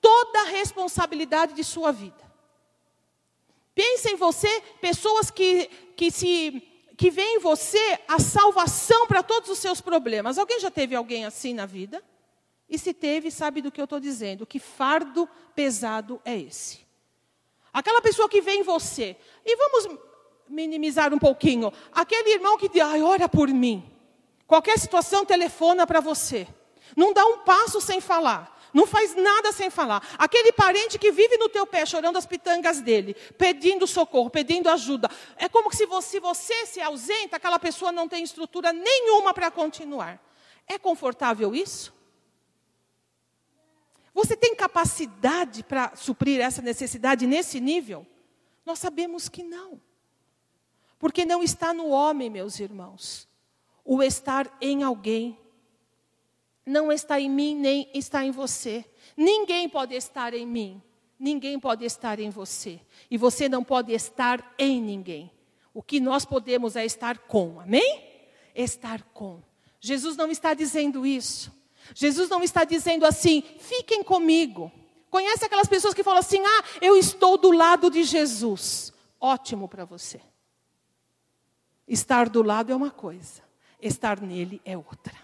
[0.00, 2.24] toda a responsabilidade de sua vida.
[3.74, 6.62] Pense em você, pessoas que, que, se,
[6.96, 10.38] que veem em você a salvação para todos os seus problemas.
[10.38, 12.02] Alguém já teve alguém assim na vida?
[12.68, 14.46] E se teve, sabe do que eu estou dizendo?
[14.46, 16.85] Que fardo pesado é esse?
[17.76, 19.14] Aquela pessoa que vem em você.
[19.44, 19.98] E vamos
[20.48, 21.70] minimizar um pouquinho.
[21.92, 23.84] Aquele irmão que diz, ai, ora por mim.
[24.46, 26.48] Qualquer situação, telefona para você.
[26.96, 28.58] Não dá um passo sem falar.
[28.72, 30.02] Não faz nada sem falar.
[30.16, 35.10] Aquele parente que vive no teu pé chorando as pitangas dele, pedindo socorro, pedindo ajuda.
[35.36, 39.50] É como se você, se você se ausenta, aquela pessoa não tem estrutura nenhuma para
[39.50, 40.18] continuar.
[40.66, 41.94] É confortável isso?
[44.16, 48.04] Você tem capacidade para suprir essa necessidade nesse nível?
[48.64, 49.80] Nós sabemos que não.
[50.98, 53.28] Porque não está no homem, meus irmãos
[53.86, 55.38] o estar em alguém.
[56.66, 58.84] Não está em mim, nem está em você.
[59.16, 60.82] Ninguém pode estar em mim,
[61.18, 62.80] ninguém pode estar em você.
[63.08, 65.30] E você não pode estar em ninguém.
[65.72, 68.02] O que nós podemos é estar com, amém?
[68.54, 69.40] Estar com.
[69.78, 71.54] Jesus não está dizendo isso.
[71.94, 74.70] Jesus não está dizendo assim, fiquem comigo.
[75.10, 78.92] Conhece aquelas pessoas que falam assim: ah, eu estou do lado de Jesus.
[79.20, 80.20] Ótimo para você.
[81.88, 83.42] Estar do lado é uma coisa,
[83.80, 85.14] estar nele é outra.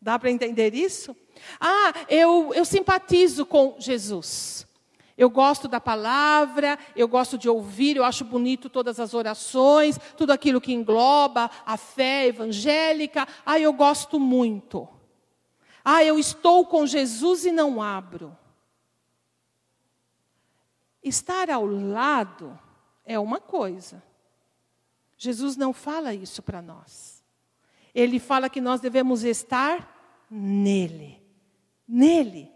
[0.00, 1.14] Dá para entender isso?
[1.60, 4.66] Ah, eu, eu simpatizo com Jesus.
[5.18, 10.30] Eu gosto da palavra, eu gosto de ouvir, eu acho bonito todas as orações, tudo
[10.30, 13.28] aquilo que engloba a fé evangélica.
[13.44, 14.88] Ah, eu gosto muito.
[15.84, 18.36] Ah, eu estou com Jesus e não abro.
[21.02, 22.58] Estar ao lado
[23.04, 24.02] é uma coisa.
[25.16, 27.20] Jesus não fala isso para nós
[27.94, 31.20] ele fala que nós devemos estar nele.
[31.86, 32.50] Nele.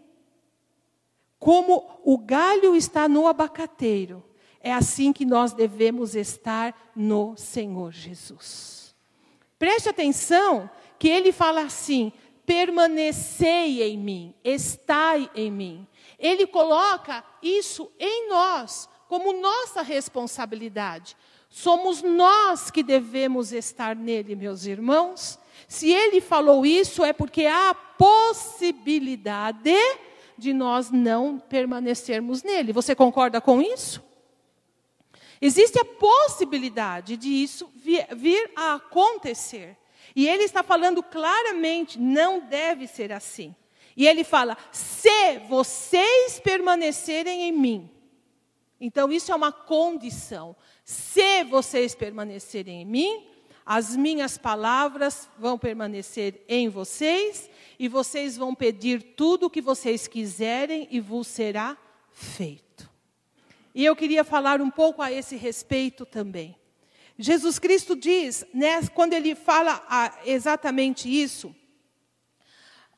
[1.37, 4.23] Como o galho está no abacateiro,
[4.59, 8.95] é assim que nós devemos estar no Senhor Jesus.
[9.59, 12.11] Preste atenção que ele fala assim:
[12.45, 15.87] permanecei em mim, estai em mim.
[16.19, 21.15] Ele coloca isso em nós como nossa responsabilidade.
[21.49, 25.39] Somos nós que devemos estar nele, meus irmãos.
[25.67, 29.73] Se ele falou isso, é porque há a possibilidade
[30.37, 32.73] de nós não permanecermos nele.
[32.73, 34.03] Você concorda com isso?
[35.41, 39.77] Existe a possibilidade de isso vir, a acontecer.
[40.15, 43.53] E ele está falando claramente: não deve ser assim.
[43.97, 47.91] E ele fala: se vocês permanecerem em mim.
[48.79, 50.55] Então, isso é uma condição.
[50.83, 53.27] Se vocês permanecerem em mim,
[53.65, 57.49] as minhas palavras vão permanecer em vocês,
[57.79, 61.77] e vocês vão pedir tudo o que vocês quiserem e vos será
[62.11, 62.89] feito.
[63.73, 66.55] E eu queria falar um pouco a esse respeito também.
[67.17, 71.55] Jesus Cristo diz, né, quando ele fala ah, exatamente isso,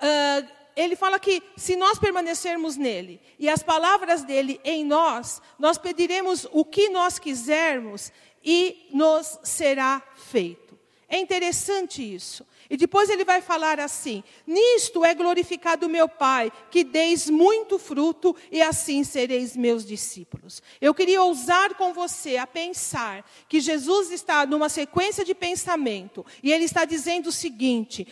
[0.02, 5.78] uh, ele fala que se nós permanecermos nele e as palavras dele em nós, nós
[5.78, 8.12] pediremos o que nós quisermos
[8.44, 10.80] e nos será feito.
[11.10, 12.46] É interessante isso.
[12.70, 18.36] E depois ele vai falar assim: Nisto é glorificado meu Pai, que deis muito fruto
[18.52, 20.62] e assim sereis meus discípulos.
[20.82, 26.52] Eu queria ousar com você a pensar que Jesus está numa sequência de pensamento e
[26.52, 28.08] ele está dizendo o seguinte: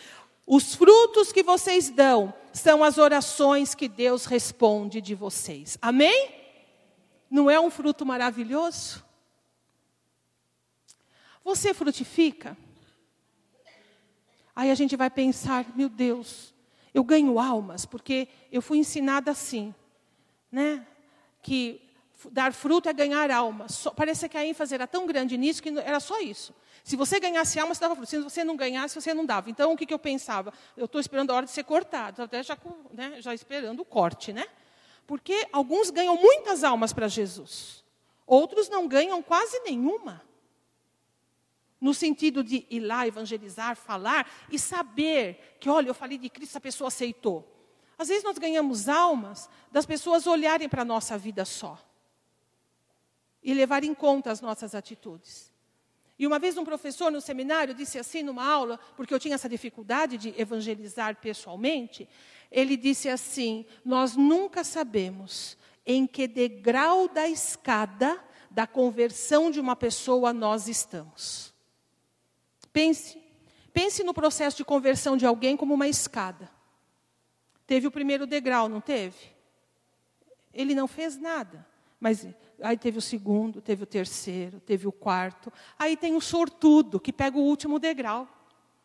[0.46, 5.76] os frutos que vocês dão são as orações que Deus responde de vocês.
[5.82, 6.30] Amém?
[7.30, 9.04] Não é um fruto maravilhoso?
[11.44, 12.56] Você frutifica?
[14.56, 16.54] Aí a gente vai pensar, meu Deus,
[16.94, 19.74] eu ganho almas, porque eu fui ensinada assim,
[20.50, 20.86] né?
[21.42, 21.82] Que
[22.32, 23.74] dar fruto é ganhar almas.
[23.74, 26.54] Só, parece que a ênfase era tão grande nisso que era só isso.
[26.82, 28.08] Se você ganhasse alma, você dava fruto.
[28.08, 29.50] Se você não ganhasse, você não dava.
[29.50, 30.54] Então, o que, que eu pensava?
[30.74, 32.56] Eu estou esperando a hora de ser cortado, até já,
[32.92, 34.46] né, já esperando o corte, né?
[35.06, 37.84] Porque alguns ganham muitas almas para Jesus.
[38.26, 40.22] Outros não ganham quase nenhuma
[41.86, 46.56] no sentido de ir lá evangelizar, falar e saber que, olha, eu falei de Cristo,
[46.58, 47.48] a pessoa aceitou.
[47.96, 51.78] Às vezes nós ganhamos almas das pessoas olharem para a nossa vida só
[53.40, 55.52] e levar em conta as nossas atitudes.
[56.18, 59.48] E uma vez um professor no seminário disse assim numa aula, porque eu tinha essa
[59.48, 62.08] dificuldade de evangelizar pessoalmente,
[62.50, 65.56] ele disse assim: Nós nunca sabemos
[65.86, 68.20] em que degrau da escada
[68.50, 71.54] da conversão de uma pessoa nós estamos.
[72.76, 73.18] Pense,
[73.72, 76.50] pense no processo de conversão de alguém como uma escada.
[77.66, 79.16] Teve o primeiro degrau, não teve?
[80.52, 81.66] Ele não fez nada,
[81.98, 82.26] mas
[82.60, 85.50] aí teve o segundo, teve o terceiro, teve o quarto.
[85.78, 88.28] Aí tem o sortudo que pega o último degrau.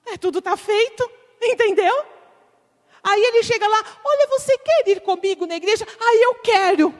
[0.06, 1.12] É, tudo está feito,
[1.44, 2.06] entendeu?
[3.04, 5.86] Aí ele chega lá, olha, você quer ir comigo na igreja?
[6.00, 6.98] Aí eu quero.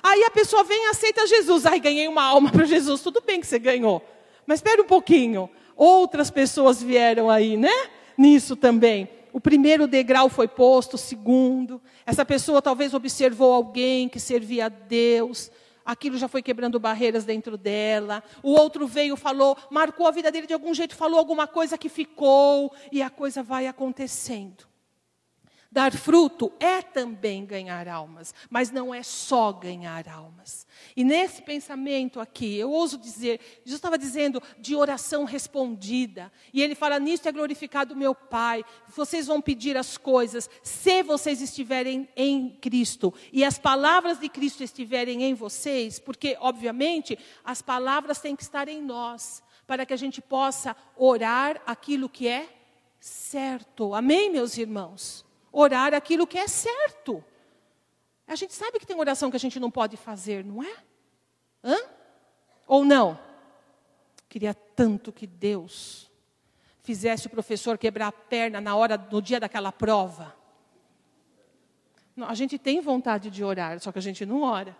[0.00, 1.66] Aí a pessoa vem e aceita Jesus.
[1.66, 3.02] Aí ganhei uma alma para Jesus.
[3.02, 4.00] Tudo bem que você ganhou.
[4.46, 5.50] Mas espera um pouquinho.
[5.82, 7.72] Outras pessoas vieram aí, né?
[8.14, 9.08] Nisso também.
[9.32, 11.80] O primeiro degrau foi posto, o segundo.
[12.04, 15.50] Essa pessoa talvez observou alguém que servia a Deus.
[15.82, 18.22] Aquilo já foi quebrando barreiras dentro dela.
[18.42, 21.88] O outro veio, falou, marcou a vida dele de algum jeito, falou alguma coisa que
[21.88, 22.70] ficou.
[22.92, 24.69] E a coisa vai acontecendo.
[25.72, 30.66] Dar fruto é também ganhar almas, mas não é só ganhar almas.
[30.96, 36.74] E nesse pensamento aqui, eu ouso dizer, Jesus estava dizendo de oração respondida, e ele
[36.74, 42.50] fala: Nisto é glorificado meu Pai, vocês vão pedir as coisas, se vocês estiverem em
[42.60, 48.42] Cristo, e as palavras de Cristo estiverem em vocês, porque, obviamente, as palavras têm que
[48.42, 52.48] estar em nós, para que a gente possa orar aquilo que é
[52.98, 53.94] certo.
[53.94, 55.29] Amém, meus irmãos?
[55.52, 57.24] Orar aquilo que é certo.
[58.26, 60.76] A gente sabe que tem oração que a gente não pode fazer, não é?
[61.64, 61.76] Hã?
[62.66, 63.18] Ou não?
[64.28, 66.10] Queria tanto que Deus
[66.82, 70.36] fizesse o professor quebrar a perna na hora, no dia daquela prova.
[72.16, 74.76] A gente tem vontade de orar, só que a gente não ora.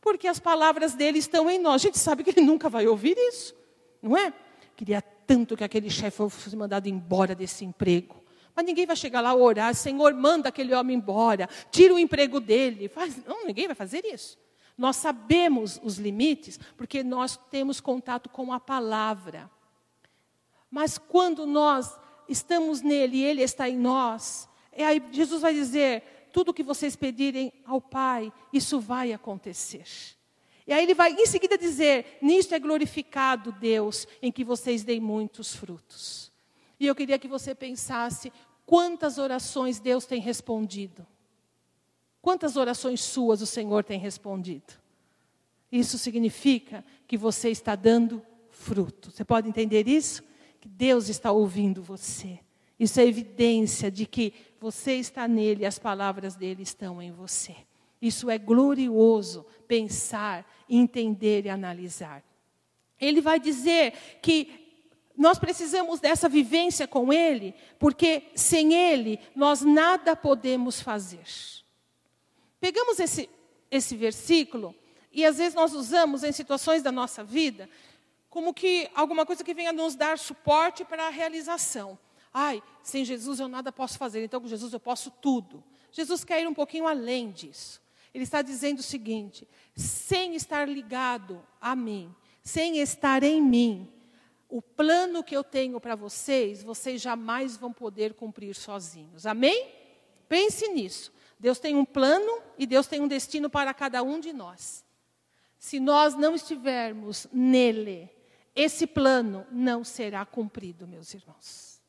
[0.00, 1.76] Porque as palavras dele estão em nós.
[1.76, 3.54] A gente sabe que ele nunca vai ouvir isso,
[4.02, 4.32] não é?
[4.76, 8.23] Queria tanto que aquele chefe fosse mandado embora desse emprego.
[8.54, 12.88] Mas ninguém vai chegar lá orar, Senhor, manda aquele homem embora, tira o emprego dele.
[12.88, 14.38] Faz, não, ninguém vai fazer isso.
[14.76, 19.50] Nós sabemos os limites, porque nós temos contato com a palavra.
[20.70, 21.96] Mas quando nós
[22.28, 26.96] estamos nele e ele está em nós, é aí Jesus vai dizer: tudo que vocês
[26.96, 29.86] pedirem ao Pai, isso vai acontecer.
[30.66, 35.00] E aí ele vai em seguida dizer: Nisto é glorificado Deus, em que vocês deem
[35.00, 36.33] muitos frutos.
[36.78, 38.32] E eu queria que você pensasse
[38.66, 41.06] quantas orações Deus tem respondido.
[42.20, 44.72] Quantas orações suas o Senhor tem respondido?
[45.70, 49.10] Isso significa que você está dando fruto.
[49.10, 50.22] Você pode entender isso?
[50.60, 52.38] Que Deus está ouvindo você.
[52.78, 57.54] Isso é evidência de que você está nele e as palavras dele estão em você.
[58.00, 62.22] Isso é glorioso pensar, entender e analisar.
[63.00, 64.63] Ele vai dizer que
[65.16, 71.24] nós precisamos dessa vivência com Ele, porque sem Ele nós nada podemos fazer.
[72.60, 73.28] Pegamos esse,
[73.70, 74.74] esse versículo
[75.12, 77.68] e às vezes nós usamos em situações da nossa vida
[78.28, 81.96] como que alguma coisa que venha nos dar suporte para a realização.
[82.32, 85.62] Ai, sem Jesus eu nada posso fazer, então com Jesus eu posso tudo.
[85.92, 87.80] Jesus quer ir um pouquinho além disso.
[88.12, 89.46] Ele está dizendo o seguinte:
[89.76, 92.12] sem estar ligado a mim,
[92.42, 93.88] sem estar em mim,
[94.54, 99.26] o plano que eu tenho para vocês, vocês jamais vão poder cumprir sozinhos.
[99.26, 99.68] Amém?
[100.28, 101.12] Pense nisso.
[101.40, 104.84] Deus tem um plano e Deus tem um destino para cada um de nós.
[105.58, 108.08] Se nós não estivermos nele,
[108.54, 111.82] esse plano não será cumprido, meus irmãos.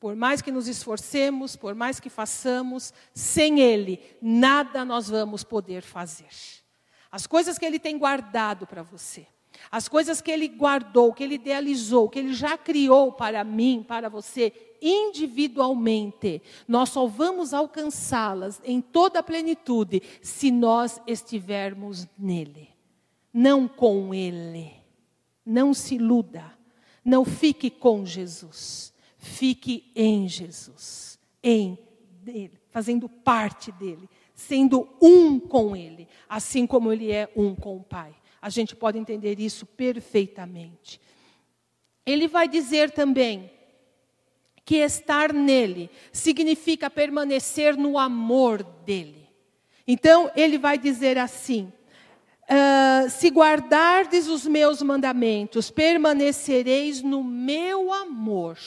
[0.00, 5.84] Por mais que nos esforcemos, por mais que façamos, sem Ele, nada nós vamos poder
[5.84, 6.26] fazer.
[7.08, 9.28] As coisas que Ele tem guardado para você,
[9.70, 14.08] as coisas que Ele guardou, que Ele idealizou, que Ele já criou para mim, para
[14.08, 22.68] você, individualmente, nós só vamos alcançá-las em toda a plenitude se nós estivermos nele,
[23.32, 24.72] não com Ele.
[25.46, 26.42] Não se iluda,
[27.04, 28.94] não fique com Jesus
[29.24, 31.78] Fique em Jesus, em
[32.20, 37.82] dele, fazendo parte dele, sendo um com ele, assim como ele é um com o
[37.82, 38.14] Pai.
[38.44, 41.00] A gente pode entender isso perfeitamente.
[42.04, 43.50] Ele vai dizer também
[44.66, 49.30] que estar nele significa permanecer no amor dele.
[49.88, 51.72] Então, ele vai dizer assim:
[52.42, 58.58] uh, se guardardes os meus mandamentos, permanecereis no meu amor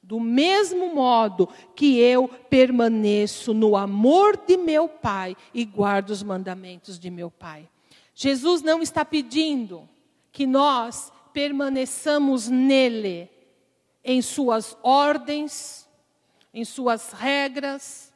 [0.00, 6.96] do mesmo modo que eu permaneço no amor de meu Pai e guardo os mandamentos
[6.96, 7.68] de meu Pai.
[8.18, 9.86] Jesus não está pedindo
[10.32, 13.30] que nós permaneçamos nele,
[14.02, 15.86] em suas ordens,
[16.52, 18.12] em suas regras,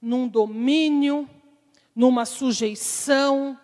[0.00, 1.28] num domínio,
[1.94, 3.58] numa sujeição,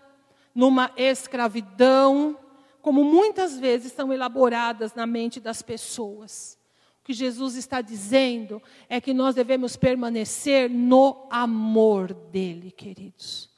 [0.54, 2.38] numa escravidão,
[2.82, 6.60] como muitas vezes são elaboradas na mente das pessoas
[7.02, 13.49] que Jesus está dizendo é que nós devemos permanecer no amor dele, queridos.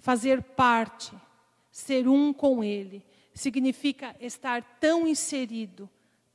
[0.00, 1.12] Fazer parte,
[1.70, 5.88] ser um com ele, significa estar tão inserido,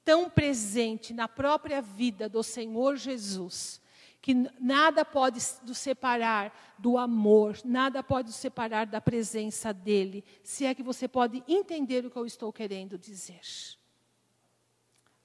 [0.06, 3.82] tão presente na própria vida do Senhor Jesus,
[4.22, 10.66] que nada pode nos separar do amor, nada pode nos separar da presença dele, se
[10.66, 13.42] é que você pode entender o que eu estou querendo dizer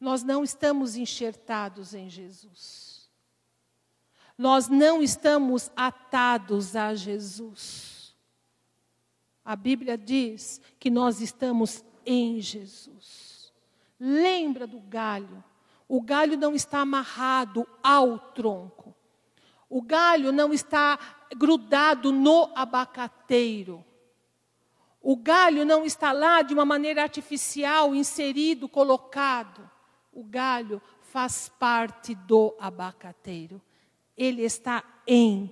[0.00, 3.10] nós não estamos enxertados em Jesus.
[4.36, 7.99] Nós não estamos atados a Jesus.
[9.44, 13.52] A Bíblia diz que nós estamos em Jesus.
[13.98, 15.42] Lembra do galho.
[15.88, 18.94] O galho não está amarrado ao tronco.
[19.68, 20.98] O galho não está
[21.36, 23.84] grudado no abacateiro.
[25.02, 29.70] O galho não está lá de uma maneira artificial, inserido, colocado
[30.12, 33.60] o galho faz parte do abacateiro.
[34.16, 35.50] Ele está em.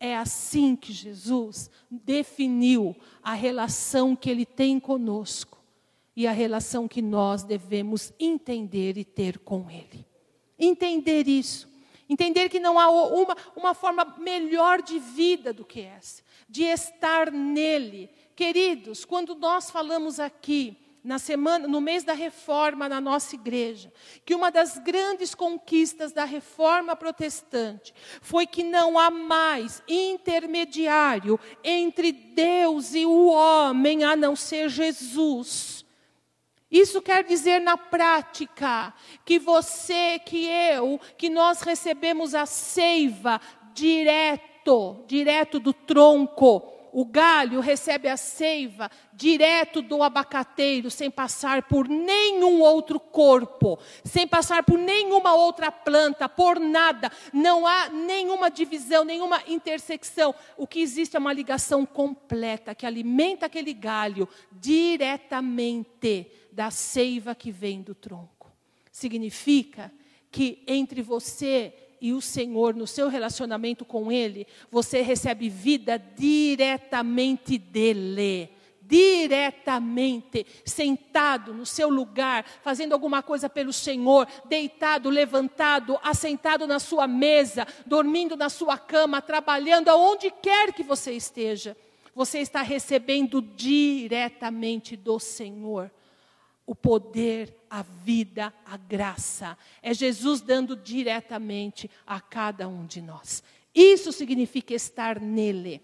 [0.00, 5.62] É assim que Jesus definiu a relação que ele tem conosco
[6.16, 10.06] e a relação que nós devemos entender e ter com ele.
[10.58, 11.68] Entender isso.
[12.08, 17.30] Entender que não há uma, uma forma melhor de vida do que essa, de estar
[17.30, 18.10] nele.
[18.34, 23.92] Queridos, quando nós falamos aqui na semana, no mês da reforma na nossa igreja,
[24.24, 32.12] que uma das grandes conquistas da reforma protestante foi que não há mais intermediário entre
[32.12, 35.84] Deus e o homem a não ser Jesus.
[36.70, 38.94] Isso quer dizer na prática
[39.24, 43.40] que você, que eu, que nós recebemos a seiva
[43.72, 51.88] direto, direto do tronco o galho recebe a seiva direto do abacateiro, sem passar por
[51.88, 57.10] nenhum outro corpo, sem passar por nenhuma outra planta, por nada.
[57.32, 60.34] Não há nenhuma divisão, nenhuma intersecção.
[60.56, 67.50] O que existe é uma ligação completa que alimenta aquele galho diretamente da seiva que
[67.50, 68.50] vem do tronco.
[68.90, 69.92] Significa
[70.30, 77.58] que entre você e o Senhor, no seu relacionamento com Ele, você recebe vida diretamente
[77.58, 78.50] dEle.
[78.82, 87.06] Diretamente, sentado no seu lugar, fazendo alguma coisa pelo Senhor, deitado, levantado, assentado na sua
[87.06, 91.76] mesa, dormindo na sua cama, trabalhando aonde quer que você esteja,
[92.12, 95.88] você está recebendo diretamente do Senhor
[96.70, 99.58] o poder, a vida, a graça.
[99.82, 103.42] É Jesus dando diretamente a cada um de nós.
[103.74, 105.82] Isso significa estar nele.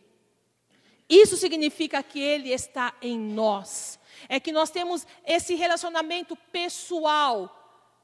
[1.09, 3.99] Isso significa que ele está em nós.
[4.29, 7.53] É que nós temos esse relacionamento pessoal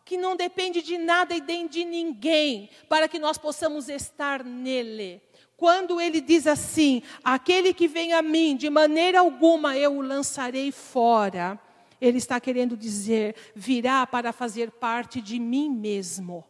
[0.05, 5.23] que não depende de nada e nem de ninguém, para que nós possamos estar nele.
[5.57, 10.73] Quando ele diz assim: Aquele que vem a mim, de maneira alguma eu o lançarei
[10.73, 11.61] fora
[12.03, 16.45] ele está querendo dizer: virá para fazer parte de mim mesmo.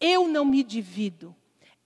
[0.00, 1.36] Eu não me divido,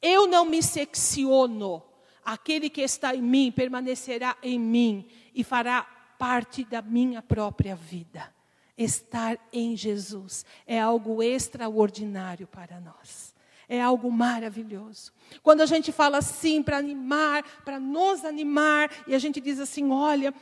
[0.01, 1.83] eu não me secciono.
[2.25, 5.83] Aquele que está em mim permanecerá em mim e fará
[6.19, 8.33] parte da minha própria vida.
[8.79, 13.35] Estar em Jesus é algo extraordinário para nós.
[13.69, 15.13] É algo maravilhoso.
[15.43, 19.91] Quando a gente fala assim para animar, para nos animar, e a gente diz assim:
[19.91, 20.35] olha,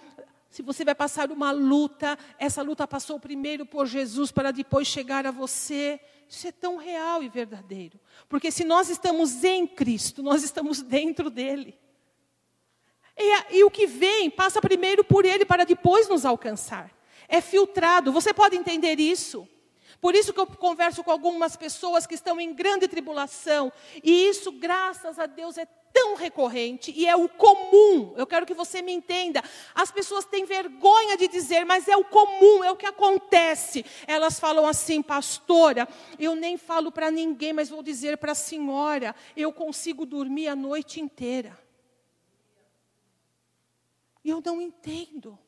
[0.52, 5.26] se você vai passar uma luta, essa luta passou primeiro por Jesus para depois chegar
[5.26, 5.98] a você.
[6.28, 7.98] Isso é tão real e verdadeiro.
[8.28, 11.80] Porque se nós estamos em Cristo, nós estamos dentro dele.
[13.16, 16.92] E, e o que vem passa primeiro por ele para depois nos alcançar
[17.26, 18.12] é filtrado.
[18.12, 19.48] Você pode entender isso?
[20.00, 23.72] Por isso que eu converso com algumas pessoas que estão em grande tribulação.
[24.02, 28.14] E isso, graças a Deus, é tão recorrente e é o comum.
[28.16, 29.42] Eu quero que você me entenda.
[29.74, 33.84] As pessoas têm vergonha de dizer, mas é o comum, é o que acontece.
[34.06, 35.86] Elas falam assim, pastora,
[36.18, 40.56] eu nem falo para ninguém, mas vou dizer para a senhora, eu consigo dormir a
[40.56, 41.58] noite inteira.
[44.24, 45.38] E eu não entendo.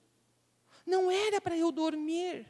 [0.84, 2.47] Não era para eu dormir.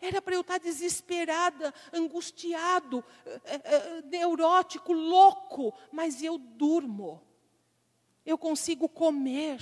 [0.00, 7.20] Era para eu estar desesperada, angustiado, eh, eh, neurótico, louco, mas eu durmo.
[8.24, 9.60] Eu consigo comer.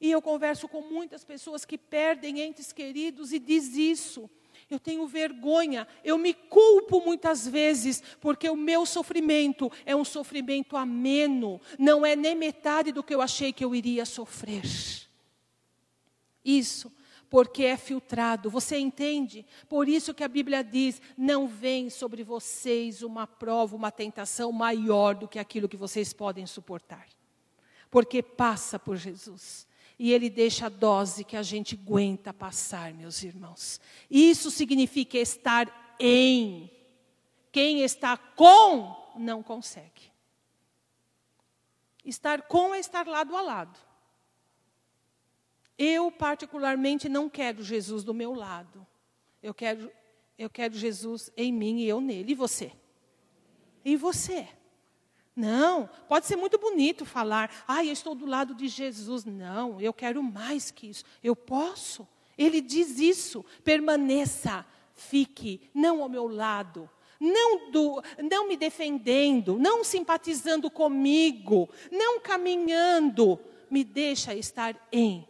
[0.00, 4.28] E eu converso com muitas pessoas que perdem entes queridos e diz isso.
[4.68, 10.76] Eu tenho vergonha, eu me culpo muitas vezes, porque o meu sofrimento é um sofrimento
[10.76, 14.64] ameno, não é nem metade do que eu achei que eu iria sofrer.
[16.44, 16.90] Isso,
[17.34, 18.48] porque é filtrado.
[18.48, 19.44] Você entende?
[19.68, 25.16] Por isso que a Bíblia diz: não vem sobre vocês uma prova, uma tentação maior
[25.16, 27.08] do que aquilo que vocês podem suportar.
[27.90, 29.66] Porque passa por Jesus.
[29.98, 33.80] E Ele deixa a dose que a gente aguenta passar, meus irmãos.
[34.08, 36.70] Isso significa estar em.
[37.50, 40.12] Quem está com, não consegue.
[42.04, 43.93] Estar com é estar lado a lado.
[45.78, 48.86] Eu, particularmente, não quero Jesus do meu lado.
[49.42, 49.90] Eu quero,
[50.38, 52.32] eu quero Jesus em mim e eu nele.
[52.32, 52.72] E você?
[53.84, 54.48] E você?
[55.36, 59.24] Não, pode ser muito bonito falar, ah, eu estou do lado de Jesus.
[59.24, 61.04] Não, eu quero mais que isso.
[61.22, 62.06] Eu posso.
[62.38, 63.44] Ele diz isso.
[63.64, 64.64] Permaneça,
[64.94, 66.88] fique, não ao meu lado.
[67.18, 73.40] Não, do, não me defendendo, não simpatizando comigo, não caminhando.
[73.70, 75.26] Me deixa estar em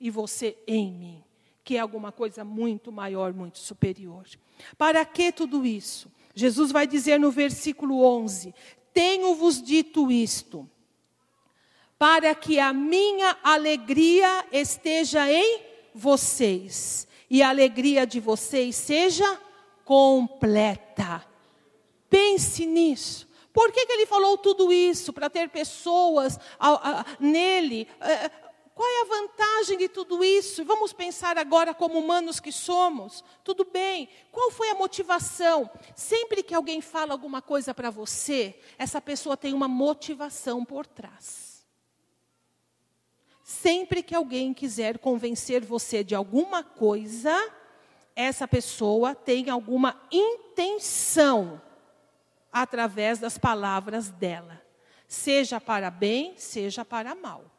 [0.00, 1.24] e você em mim,
[1.64, 4.24] que é alguma coisa muito maior, muito superior.
[4.76, 6.10] Para que tudo isso?
[6.34, 8.54] Jesus vai dizer no versículo 11:
[8.92, 10.68] Tenho-vos dito isto,
[11.98, 15.62] para que a minha alegria esteja em
[15.94, 19.40] vocês e a alegria de vocês seja
[19.84, 21.24] completa.
[22.08, 23.26] Pense nisso.
[23.52, 25.14] Por que, que ele falou tudo isso?
[25.14, 28.30] Para ter pessoas a, a, nele, a,
[28.76, 30.62] qual é a vantagem de tudo isso?
[30.62, 33.24] Vamos pensar agora como humanos que somos.
[33.42, 34.06] Tudo bem.
[34.30, 35.70] Qual foi a motivação?
[35.94, 41.64] Sempre que alguém fala alguma coisa para você, essa pessoa tem uma motivação por trás.
[43.42, 47.34] Sempre que alguém quiser convencer você de alguma coisa,
[48.14, 51.62] essa pessoa tem alguma intenção
[52.52, 54.62] através das palavras dela,
[55.08, 57.55] seja para bem, seja para mal.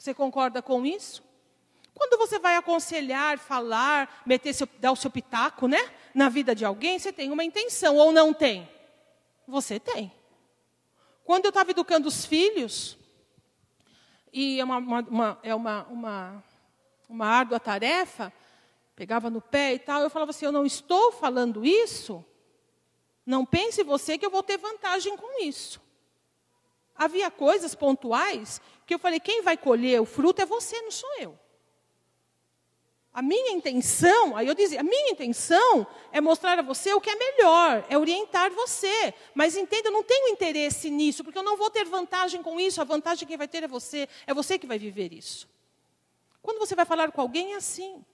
[0.00, 1.22] Você concorda com isso?
[1.92, 6.64] Quando você vai aconselhar, falar, meter seu, dar o seu pitaco, né, na vida de
[6.64, 8.66] alguém, você tem uma intenção ou não tem?
[9.46, 10.10] Você tem.
[11.22, 12.96] Quando eu estava educando os filhos,
[14.32, 16.44] e é uma, uma, uma, é uma, uma,
[17.06, 18.32] uma árdua tarefa,
[18.96, 22.24] pegava no pé e tal, eu falava assim: eu não estou falando isso,
[23.26, 25.78] não pense você que eu vou ter vantagem com isso.
[26.94, 28.60] Havia coisas pontuais
[28.90, 31.38] que eu falei: quem vai colher o fruto é você, não sou eu.
[33.12, 37.10] A minha intenção, aí eu dizia, a minha intenção é mostrar a você o que
[37.10, 39.14] é melhor, é orientar você.
[39.32, 42.80] Mas entenda, eu não tenho interesse nisso, porque eu não vou ter vantagem com isso,
[42.80, 45.48] a vantagem quem vai ter é você, é você que vai viver isso.
[46.42, 48.04] Quando você vai falar com alguém, é assim.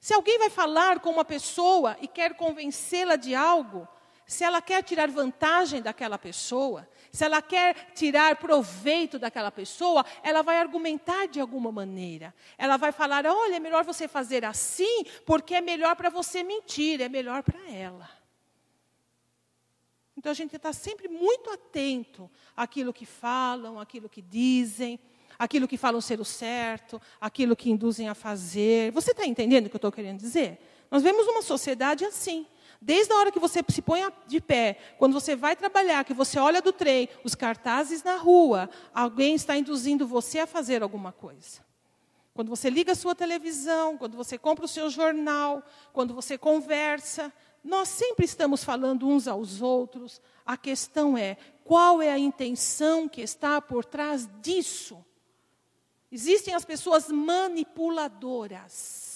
[0.00, 3.88] Se alguém vai falar com uma pessoa e quer convencê-la de algo,
[4.26, 10.42] se ela quer tirar vantagem daquela pessoa, se ela quer tirar proveito daquela pessoa, ela
[10.42, 12.34] vai argumentar de alguma maneira.
[12.56, 17.00] Ela vai falar: olha, é melhor você fazer assim, porque é melhor para você mentir,
[17.00, 18.08] é melhor para ela.
[20.16, 25.00] Então a gente está sempre muito atento àquilo que falam, àquilo que dizem,
[25.38, 28.92] aquilo que falam ser o certo, aquilo que induzem a fazer.
[28.92, 30.60] Você está entendendo o que eu estou querendo dizer?
[30.90, 32.46] Nós vemos uma sociedade assim.
[32.80, 36.38] Desde a hora que você se põe de pé, quando você vai trabalhar, que você
[36.38, 41.60] olha do trem, os cartazes na rua, alguém está induzindo você a fazer alguma coisa.
[42.32, 45.62] Quando você liga a sua televisão, quando você compra o seu jornal,
[45.92, 47.30] quando você conversa,
[47.62, 50.22] nós sempre estamos falando uns aos outros.
[50.46, 55.04] A questão é: qual é a intenção que está por trás disso?
[56.10, 59.09] Existem as pessoas manipuladoras.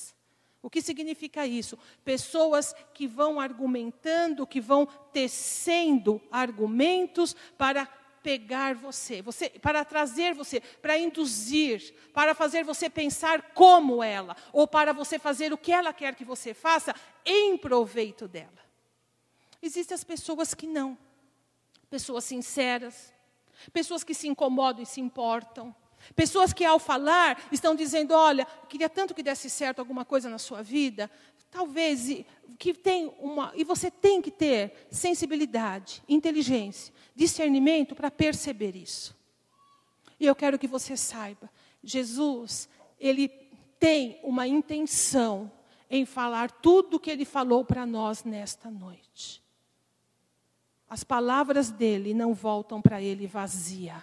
[0.65, 1.79] O que significa isso?
[2.03, 7.85] Pessoas que vão argumentando, que vão tecendo argumentos para
[8.23, 14.67] pegar você, você, para trazer você, para induzir, para fazer você pensar como ela, ou
[14.67, 16.95] para você fazer o que ela quer que você faça
[17.27, 18.65] em proveito dela.
[19.61, 20.97] Existem as pessoas que não,
[21.91, 23.13] pessoas sinceras,
[23.71, 25.77] pessoas que se incomodam e se importam,
[26.15, 30.39] pessoas que ao falar estão dizendo: olha, queria tanto que desse certo alguma coisa na
[30.39, 31.11] sua vida,
[31.51, 32.25] talvez
[32.59, 39.17] que tem uma e você tem que ter sensibilidade, inteligência, discernimento para perceber isso.
[40.19, 41.51] E eu quero que você saiba,
[41.83, 43.29] Jesus, ele
[43.79, 45.51] tem uma intenção
[45.91, 49.43] em falar tudo o que ele falou para nós nesta noite.
[50.89, 54.03] As palavras dele não voltam para ele vazia.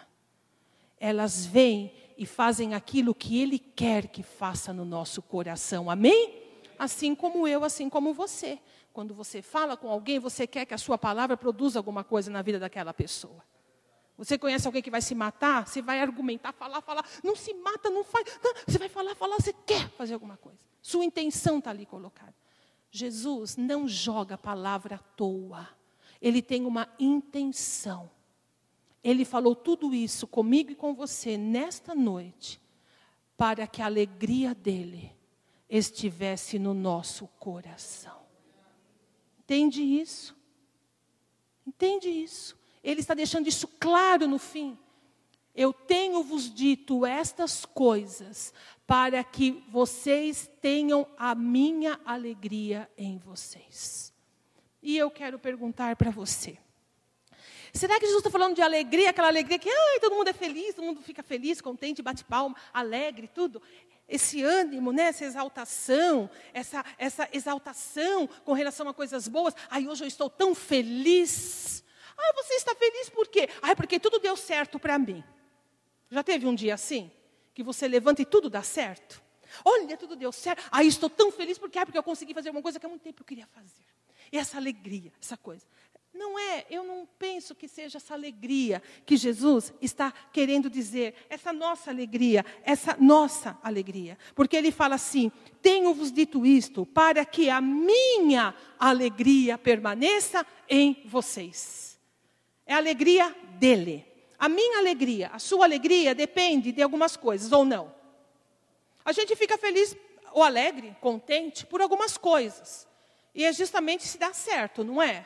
[1.02, 5.90] Elas vêm e fazem aquilo que ele quer que faça no nosso coração.
[5.90, 6.42] Amém?
[6.82, 8.60] assim como eu, assim como você.
[8.92, 12.42] Quando você fala com alguém, você quer que a sua palavra produza alguma coisa na
[12.42, 13.44] vida daquela pessoa.
[14.18, 15.68] Você conhece alguém que vai se matar?
[15.68, 17.06] Você vai argumentar, falar, falar.
[17.24, 18.26] Não se mata, não faz.
[18.44, 18.54] Não.
[18.68, 20.58] Você vai falar, falar, você quer fazer alguma coisa.
[20.82, 22.34] Sua intenção está ali colocada.
[22.90, 25.70] Jesus não joga a palavra à toa.
[26.20, 28.10] Ele tem uma intenção.
[29.04, 32.62] Ele falou tudo isso comigo e com você nesta noite,
[33.36, 35.12] para que a alegria dele
[35.68, 38.20] estivesse no nosso coração.
[39.40, 40.36] Entende isso?
[41.66, 42.58] Entende isso?
[42.84, 44.78] Ele está deixando isso claro no fim.
[45.54, 48.54] Eu tenho-vos dito estas coisas
[48.88, 54.14] para que vocês tenham a minha alegria em vocês.
[54.82, 56.58] E eu quero perguntar para você.
[57.74, 60.76] Será que Jesus está falando de alegria, aquela alegria que ai, todo mundo é feliz,
[60.76, 63.62] todo mundo fica feliz, contente, bate palma, alegre, tudo?
[64.12, 69.56] esse ânimo, né, essa exaltação, essa, essa exaltação com relação a coisas boas.
[69.70, 71.82] Ai, hoje eu estou tão feliz.
[72.18, 73.48] Ah, você está feliz por quê?
[73.62, 75.24] Ah, porque tudo deu certo para mim.
[76.10, 77.10] Já teve um dia assim?
[77.54, 79.24] Que você levanta e tudo dá certo?
[79.64, 80.62] Olha, tudo deu certo.
[80.70, 83.02] Ah, estou tão feliz porque, ah, porque eu consegui fazer uma coisa que há muito
[83.02, 83.86] tempo eu queria fazer.
[84.30, 85.66] E essa alegria, essa coisa.
[86.14, 91.54] Não é, eu não penso que seja essa alegria que Jesus está querendo dizer, essa
[91.54, 94.18] nossa alegria, essa nossa alegria.
[94.36, 95.32] Porque ele fala assim:
[95.62, 101.98] Tenho-vos dito isto para que a minha alegria permaneça em vocês.
[102.66, 104.06] É a alegria dele.
[104.38, 107.94] A minha alegria, a sua alegria depende de algumas coisas ou não.
[109.06, 109.96] A gente fica feliz
[110.34, 112.88] ou alegre, contente por algumas coisas.
[113.34, 115.26] E é justamente se dá certo, não é?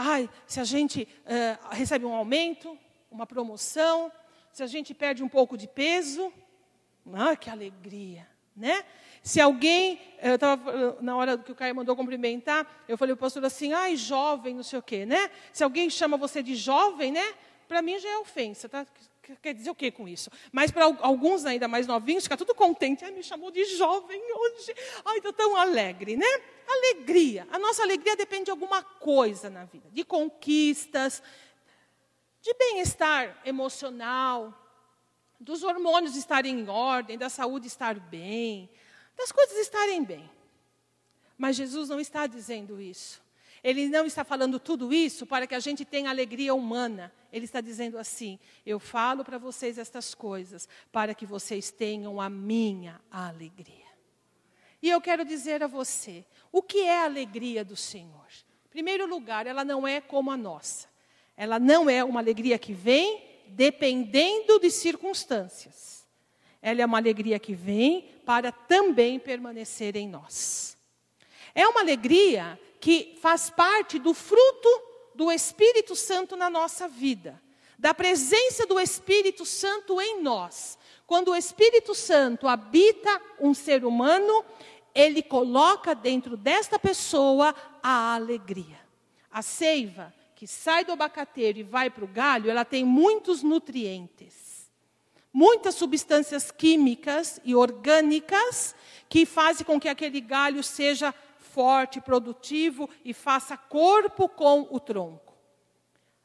[0.00, 2.78] Ai, se a gente uh, recebe um aumento,
[3.10, 4.12] uma promoção,
[4.52, 6.32] se a gente perde um pouco de peso,
[7.12, 8.24] ah, que alegria,
[8.54, 8.84] né?
[9.24, 13.44] Se alguém, eu estava na hora que o Caio mandou cumprimentar, eu falei o pastor
[13.44, 15.32] assim, ai, jovem, não sei o quê, né?
[15.52, 17.34] Se alguém chama você de jovem, né?
[17.66, 18.86] Para mim já é ofensa, tá?
[19.36, 20.30] Quer dizer o que com isso?
[20.52, 23.04] Mas para alguns ainda mais novinhos, fica tudo contente.
[23.04, 24.74] Ai, me chamou de jovem hoje.
[25.04, 26.26] Ai, estou tão alegre, né?
[26.66, 27.46] Alegria.
[27.50, 29.88] A nossa alegria depende de alguma coisa na vida.
[29.90, 31.22] De conquistas,
[32.40, 34.54] de bem-estar emocional,
[35.38, 38.70] dos hormônios estarem em ordem, da saúde estar bem,
[39.16, 40.30] das coisas estarem bem.
[41.36, 43.22] Mas Jesus não está dizendo isso.
[43.62, 47.12] Ele não está falando tudo isso para que a gente tenha alegria humana.
[47.32, 52.30] Ele está dizendo assim: eu falo para vocês estas coisas para que vocês tenham a
[52.30, 53.88] minha alegria.
[54.80, 58.26] E eu quero dizer a você: o que é a alegria do Senhor?
[58.66, 60.88] Em primeiro lugar, ela não é como a nossa.
[61.36, 66.06] Ela não é uma alegria que vem dependendo de circunstâncias.
[66.60, 70.76] Ela é uma alegria que vem para também permanecer em nós.
[71.54, 74.68] É uma alegria que faz parte do fruto
[75.14, 77.40] do Espírito Santo na nossa vida,
[77.78, 80.78] da presença do Espírito Santo em nós.
[81.06, 84.44] Quando o Espírito Santo habita um ser humano,
[84.94, 88.78] ele coloca dentro desta pessoa a alegria.
[89.30, 94.70] A seiva que sai do abacateiro e vai para o galho, ela tem muitos nutrientes,
[95.32, 98.72] muitas substâncias químicas e orgânicas
[99.08, 101.12] que fazem com que aquele galho seja
[101.58, 105.36] forte, produtivo e faça corpo com o tronco.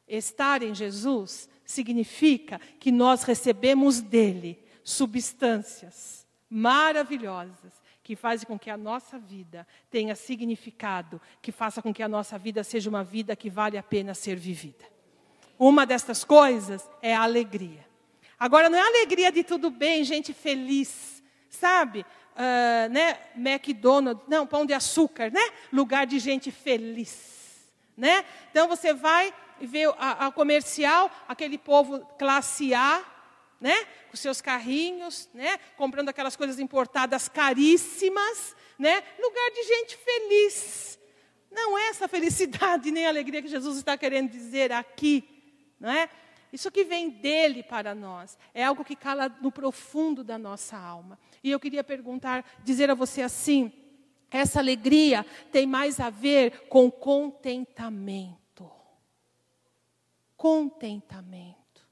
[0.06, 8.76] Estar em Jesus significa que nós recebemos dele substâncias maravilhosas que fazem com que a
[8.76, 13.50] nossa vida tenha significado, que faça com que a nossa vida seja uma vida que
[13.50, 14.84] vale a pena ser vivida.
[15.58, 17.84] Uma destas coisas é a alegria.
[18.38, 22.06] Agora, não é alegria de tudo bem, gente feliz, sabe?
[22.34, 23.18] Uh, né?
[23.36, 25.40] McDonald's, não, pão de açúcar, né?
[25.72, 28.24] Lugar de gente feliz, né?
[28.50, 33.04] Então você vai ver a, a comercial, aquele povo classe A,
[33.60, 33.86] né?
[34.10, 35.58] Com seus carrinhos, né?
[35.76, 39.02] Comprando aquelas coisas importadas caríssimas, né?
[39.18, 40.98] Lugar de gente feliz.
[41.50, 45.22] Não é essa felicidade nem alegria que Jesus está querendo dizer aqui,
[45.78, 46.10] não é?
[46.54, 51.18] Isso que vem dele para nós é algo que cala no profundo da nossa alma.
[51.42, 53.72] E eu queria perguntar, dizer a você assim:
[54.30, 58.70] essa alegria tem mais a ver com contentamento.
[60.36, 61.88] Contentamento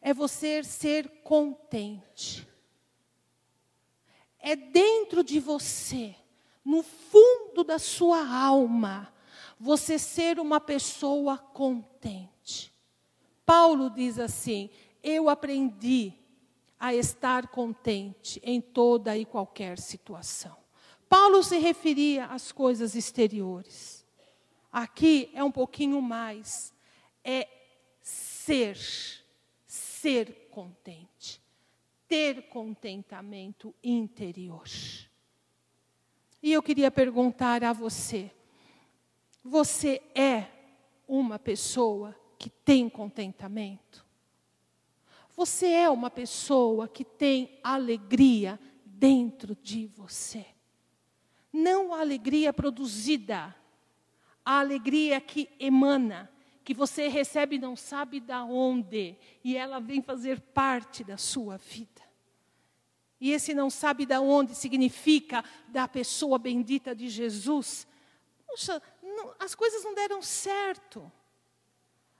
[0.00, 2.46] é você ser contente.
[4.38, 6.14] É dentro de você,
[6.64, 9.12] no fundo da sua alma,
[9.58, 12.31] você ser uma pessoa contente.
[13.44, 14.70] Paulo diz assim:
[15.02, 16.12] Eu aprendi
[16.78, 20.56] a estar contente em toda e qualquer situação.
[21.08, 24.06] Paulo se referia às coisas exteriores.
[24.72, 26.72] Aqui é um pouquinho mais.
[27.24, 27.48] É
[28.00, 28.76] ser
[30.02, 31.40] ser contente,
[32.08, 34.64] ter contentamento interior.
[36.42, 38.30] E eu queria perguntar a você:
[39.44, 40.48] você é
[41.06, 44.04] uma pessoa que tem contentamento?
[45.36, 50.44] Você é uma pessoa que tem alegria dentro de você?
[51.52, 53.54] Não a alegria produzida,
[54.44, 56.28] a alegria que emana,
[56.64, 62.02] que você recebe não sabe da onde, e ela vem fazer parte da sua vida.
[63.20, 67.86] E esse não sabe da onde significa da pessoa bendita de Jesus.
[68.48, 71.10] Poxa, não, as coisas não deram certo.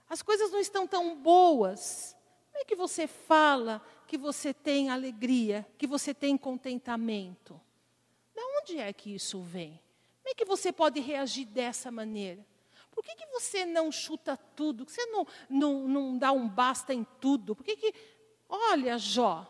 [0.09, 2.15] As coisas não estão tão boas.
[2.51, 7.59] Como é que você fala que você tem alegria, que você tem contentamento?
[8.35, 9.81] De onde é que isso vem?
[10.21, 12.45] Como é que você pode reagir dessa maneira?
[12.91, 14.85] Por que, que você não chuta tudo?
[14.87, 17.55] Você não, não, não dá um basta em tudo?
[17.55, 17.93] Por que, que.
[18.47, 19.47] Olha, Jó,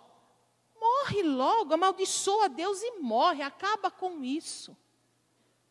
[0.80, 4.76] morre logo, amaldiçoa Deus e morre, acaba com isso.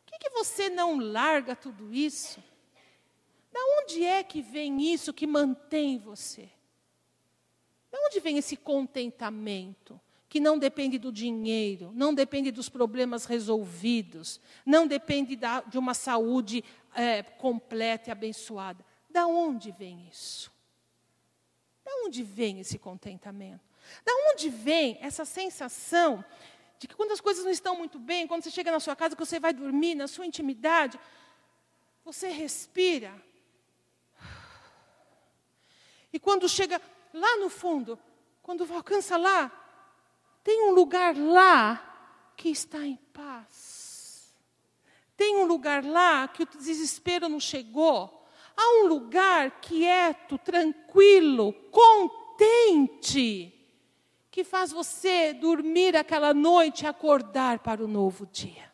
[0.04, 2.42] Por que, que você não larga tudo isso?
[3.52, 6.48] Da onde é que vem isso que mantém você?
[7.90, 10.00] Da onde vem esse contentamento?
[10.32, 15.92] que não depende do dinheiro, não depende dos problemas resolvidos, não depende da, de uma
[15.92, 18.82] saúde é, completa e abençoada.
[19.10, 20.50] Da onde vem isso?
[21.84, 23.60] Da onde vem esse contentamento?
[24.06, 26.24] Da onde vem essa sensação
[26.78, 29.14] de que quando as coisas não estão muito bem, quando você chega na sua casa,
[29.14, 30.98] que você vai dormir, na sua intimidade,
[32.02, 33.12] você respira.
[36.12, 36.80] E quando chega
[37.12, 37.98] lá no fundo,
[38.42, 39.50] quando alcança lá,
[40.44, 44.34] tem um lugar lá que está em paz.
[45.16, 48.26] Tem um lugar lá que o desespero não chegou.
[48.56, 53.52] Há um lugar quieto, tranquilo, contente,
[54.30, 58.70] que faz você dormir aquela noite e acordar para o novo dia.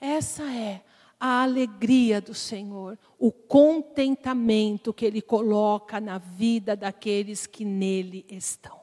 [0.00, 0.82] Essa é
[1.18, 8.82] a alegria do Senhor, o contentamento que Ele coloca na vida daqueles que nele estão.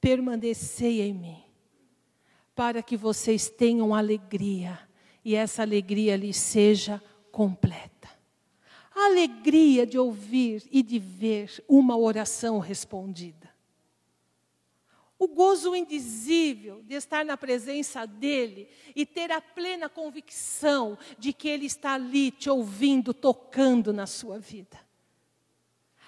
[0.00, 1.42] Permanecei em mim
[2.54, 4.78] para que vocês tenham alegria
[5.24, 7.02] e essa alegria lhes seja
[7.32, 8.08] completa.
[8.94, 13.52] A alegria de ouvir e de ver uma oração respondida.
[15.18, 21.48] O gozo indizível de estar na presença dEle e ter a plena convicção de que
[21.48, 24.78] Ele está ali te ouvindo, tocando na sua vida.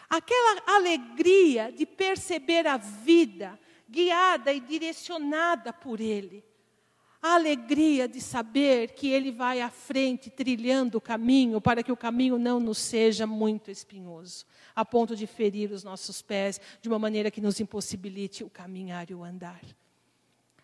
[0.08, 6.44] Aquela alegria de perceber a vida guiada e direcionada por Ele.
[7.26, 11.96] A alegria de saber que Ele vai à frente, trilhando o caminho, para que o
[11.96, 14.46] caminho não nos seja muito espinhoso,
[14.76, 19.10] a ponto de ferir os nossos pés de uma maneira que nos impossibilite o caminhar
[19.10, 19.60] e o andar.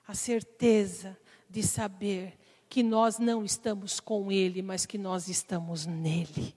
[0.06, 1.18] A certeza
[1.50, 2.38] de saber
[2.68, 6.54] que nós não estamos com Ele, mas que nós estamos nele.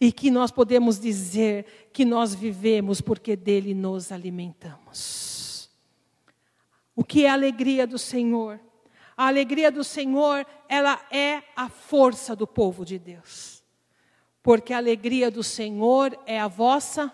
[0.00, 5.68] E que nós podemos dizer que nós vivemos porque dele nos alimentamos.
[6.96, 8.58] O que é a alegria do Senhor?
[9.20, 13.62] A alegria do Senhor, ela é a força do povo de Deus.
[14.42, 17.12] Porque a alegria do Senhor é a vossa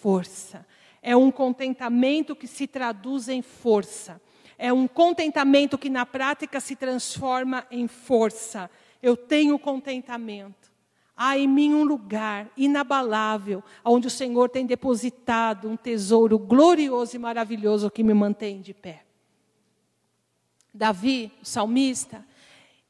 [0.00, 0.66] força.
[1.00, 4.20] É um contentamento que se traduz em força.
[4.58, 8.68] É um contentamento que na prática se transforma em força.
[9.00, 10.72] Eu tenho contentamento.
[11.16, 17.20] Há em mim um lugar inabalável, onde o Senhor tem depositado um tesouro glorioso e
[17.20, 19.03] maravilhoso que me mantém de pé.
[20.74, 22.26] Davi, o salmista,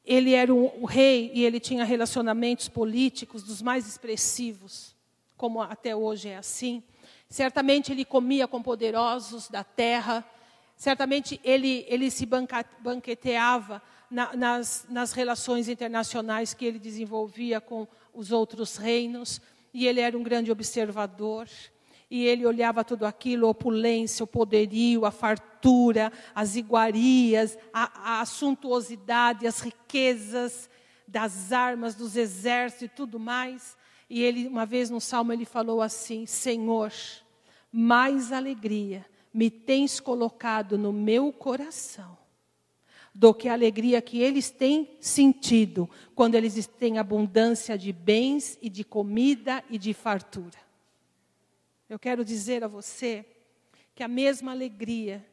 [0.03, 4.95] ele era o rei e ele tinha relacionamentos políticos dos mais expressivos,
[5.37, 6.83] como até hoje é assim.
[7.29, 10.25] Certamente ele comia com poderosos da terra,
[10.75, 12.27] certamente ele, ele se
[12.79, 19.39] banqueteava na, nas, nas relações internacionais que ele desenvolvia com os outros reinos,
[19.73, 21.47] e ele era um grande observador
[22.09, 28.25] e ele olhava tudo aquilo, a opulência, o poderio, a fartura, as iguarias, a, a
[28.25, 30.69] suntuosidade, as riquezas
[31.07, 33.75] das armas, dos exércitos e tudo mais.
[34.09, 36.91] E ele, uma vez no salmo, ele falou assim: Senhor,
[37.71, 42.17] mais alegria me tens colocado no meu coração
[43.13, 48.69] do que a alegria que eles têm sentido quando eles têm abundância de bens e
[48.69, 50.64] de comida e de fartura.
[51.89, 53.25] Eu quero dizer a você
[53.93, 55.25] que a mesma alegria,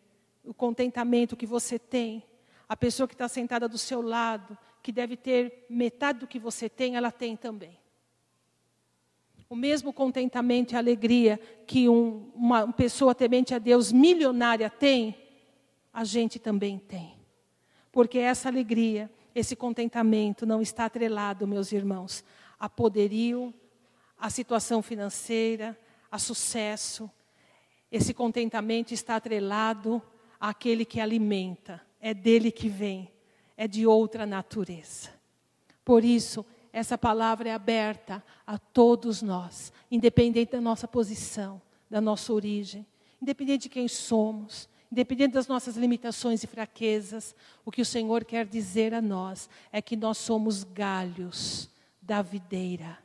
[0.44, 2.22] o contentamento que você tem,
[2.68, 6.68] a pessoa que está sentada do seu lado, que deve ter metade do que você
[6.68, 7.78] tem, ela tem também.
[9.48, 15.16] O mesmo contentamento e alegria que um, uma pessoa temente a Deus milionária tem,
[15.92, 17.18] a gente também tem.
[17.90, 22.24] Porque essa alegria, esse contentamento não está atrelado, meus irmãos,
[22.58, 23.52] a poderio,
[24.18, 25.78] a situação financeira,
[26.12, 27.10] a sucesso.
[27.90, 30.02] Esse contentamento está atrelado
[30.38, 33.10] àquele que alimenta, é dele que vem,
[33.56, 35.10] é de outra natureza.
[35.82, 42.32] Por isso, essa palavra é aberta a todos nós, independente da nossa posição, da nossa
[42.32, 42.86] origem,
[43.20, 47.34] independente de quem somos, independente das nossas limitações e fraquezas,
[47.64, 52.98] o que o Senhor quer dizer a nós é que nós somos galhos da videira,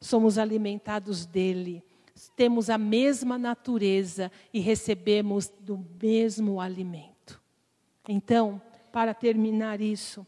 [0.00, 1.82] somos alimentados dele
[2.30, 7.42] temos a mesma natureza e recebemos do mesmo alimento.
[8.08, 8.60] Então,
[8.92, 10.26] para terminar isso,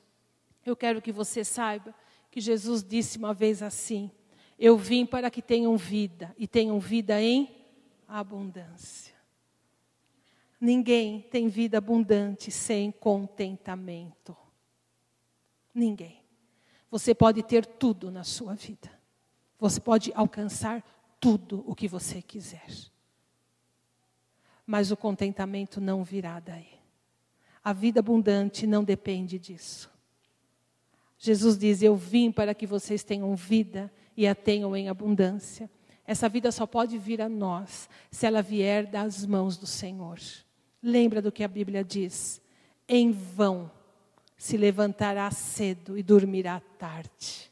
[0.65, 1.95] eu quero que você saiba
[2.31, 4.11] que Jesus disse uma vez assim:
[4.59, 7.55] Eu vim para que tenham vida e tenham vida em
[8.09, 9.15] abundância.
[10.61, 14.37] Ninguém tem vida abundante sem contentamento.
[15.75, 16.23] Ninguém.
[16.91, 18.91] Você pode ter tudo na sua vida.
[19.59, 20.85] Você pode alcançar
[21.25, 22.67] tudo o que você quiser.
[24.67, 26.69] Mas o contentamento não virá daí.
[27.65, 29.91] A vida abundante não depende disso.
[31.19, 35.71] Jesus diz: Eu vim para que vocês tenham vida e a tenham em abundância.
[36.07, 40.19] Essa vida só pode vir a nós se ela vier das mãos do Senhor.
[40.83, 42.39] Lembra do que a Bíblia diz?
[42.87, 43.71] Em vão
[44.37, 47.51] se levantará cedo e dormirá tarde.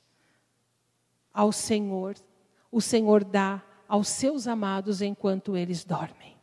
[1.33, 2.15] Ao Senhor
[2.73, 6.35] o Senhor dá aos seus amados enquanto eles dormem.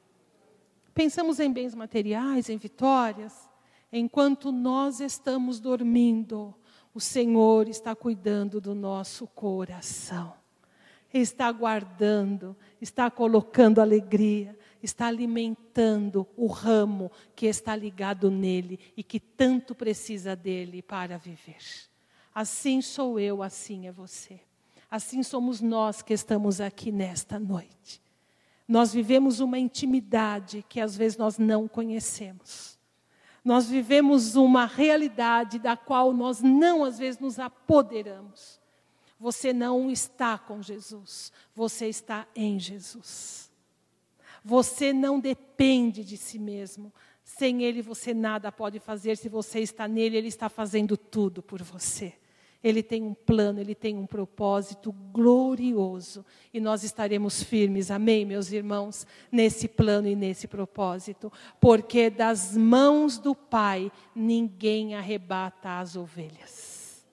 [0.94, 3.50] Pensamos em bens materiais, em vitórias.
[3.92, 6.54] Enquanto nós estamos dormindo,
[6.94, 10.34] o Senhor está cuidando do nosso coração.
[11.12, 19.20] Está guardando, está colocando alegria, está alimentando o ramo que está ligado nele e que
[19.20, 21.58] tanto precisa dele para viver.
[22.36, 24.40] Assim sou eu, assim é você.
[24.90, 28.02] Assim somos nós que estamos aqui nesta noite.
[28.68, 32.78] Nós vivemos uma intimidade que às vezes nós não conhecemos.
[33.44, 38.60] Nós vivemos uma realidade da qual nós não às vezes nos apoderamos.
[39.20, 43.52] Você não está com Jesus, você está em Jesus.
[44.44, 46.94] Você não depende de si mesmo.
[47.24, 49.18] Sem Ele você nada pode fazer.
[49.18, 52.14] Se você está nele, Ele está fazendo tudo por você.
[52.62, 56.26] Ele tem um plano, ele tem um propósito glorioso.
[56.54, 61.32] E nós estaremos firmes, amém, meus irmãos, nesse plano e nesse propósito.
[61.60, 67.06] Porque das mãos do Pai ninguém arrebata as ovelhas.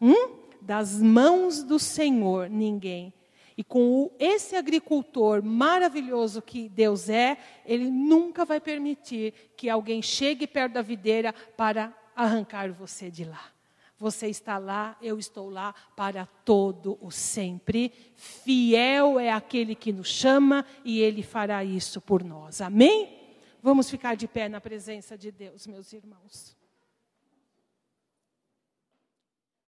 [0.00, 0.36] Hum?
[0.60, 3.12] Das mãos do Senhor ninguém.
[3.56, 10.46] E com esse agricultor maravilhoso que Deus é, ele nunca vai permitir que alguém chegue
[10.46, 13.53] perto da videira para arrancar você de lá.
[13.98, 17.92] Você está lá, eu estou lá para todo o sempre.
[18.16, 22.60] Fiel é aquele que nos chama e ele fará isso por nós.
[22.60, 23.24] Amém?
[23.62, 26.56] Vamos ficar de pé na presença de Deus, meus irmãos.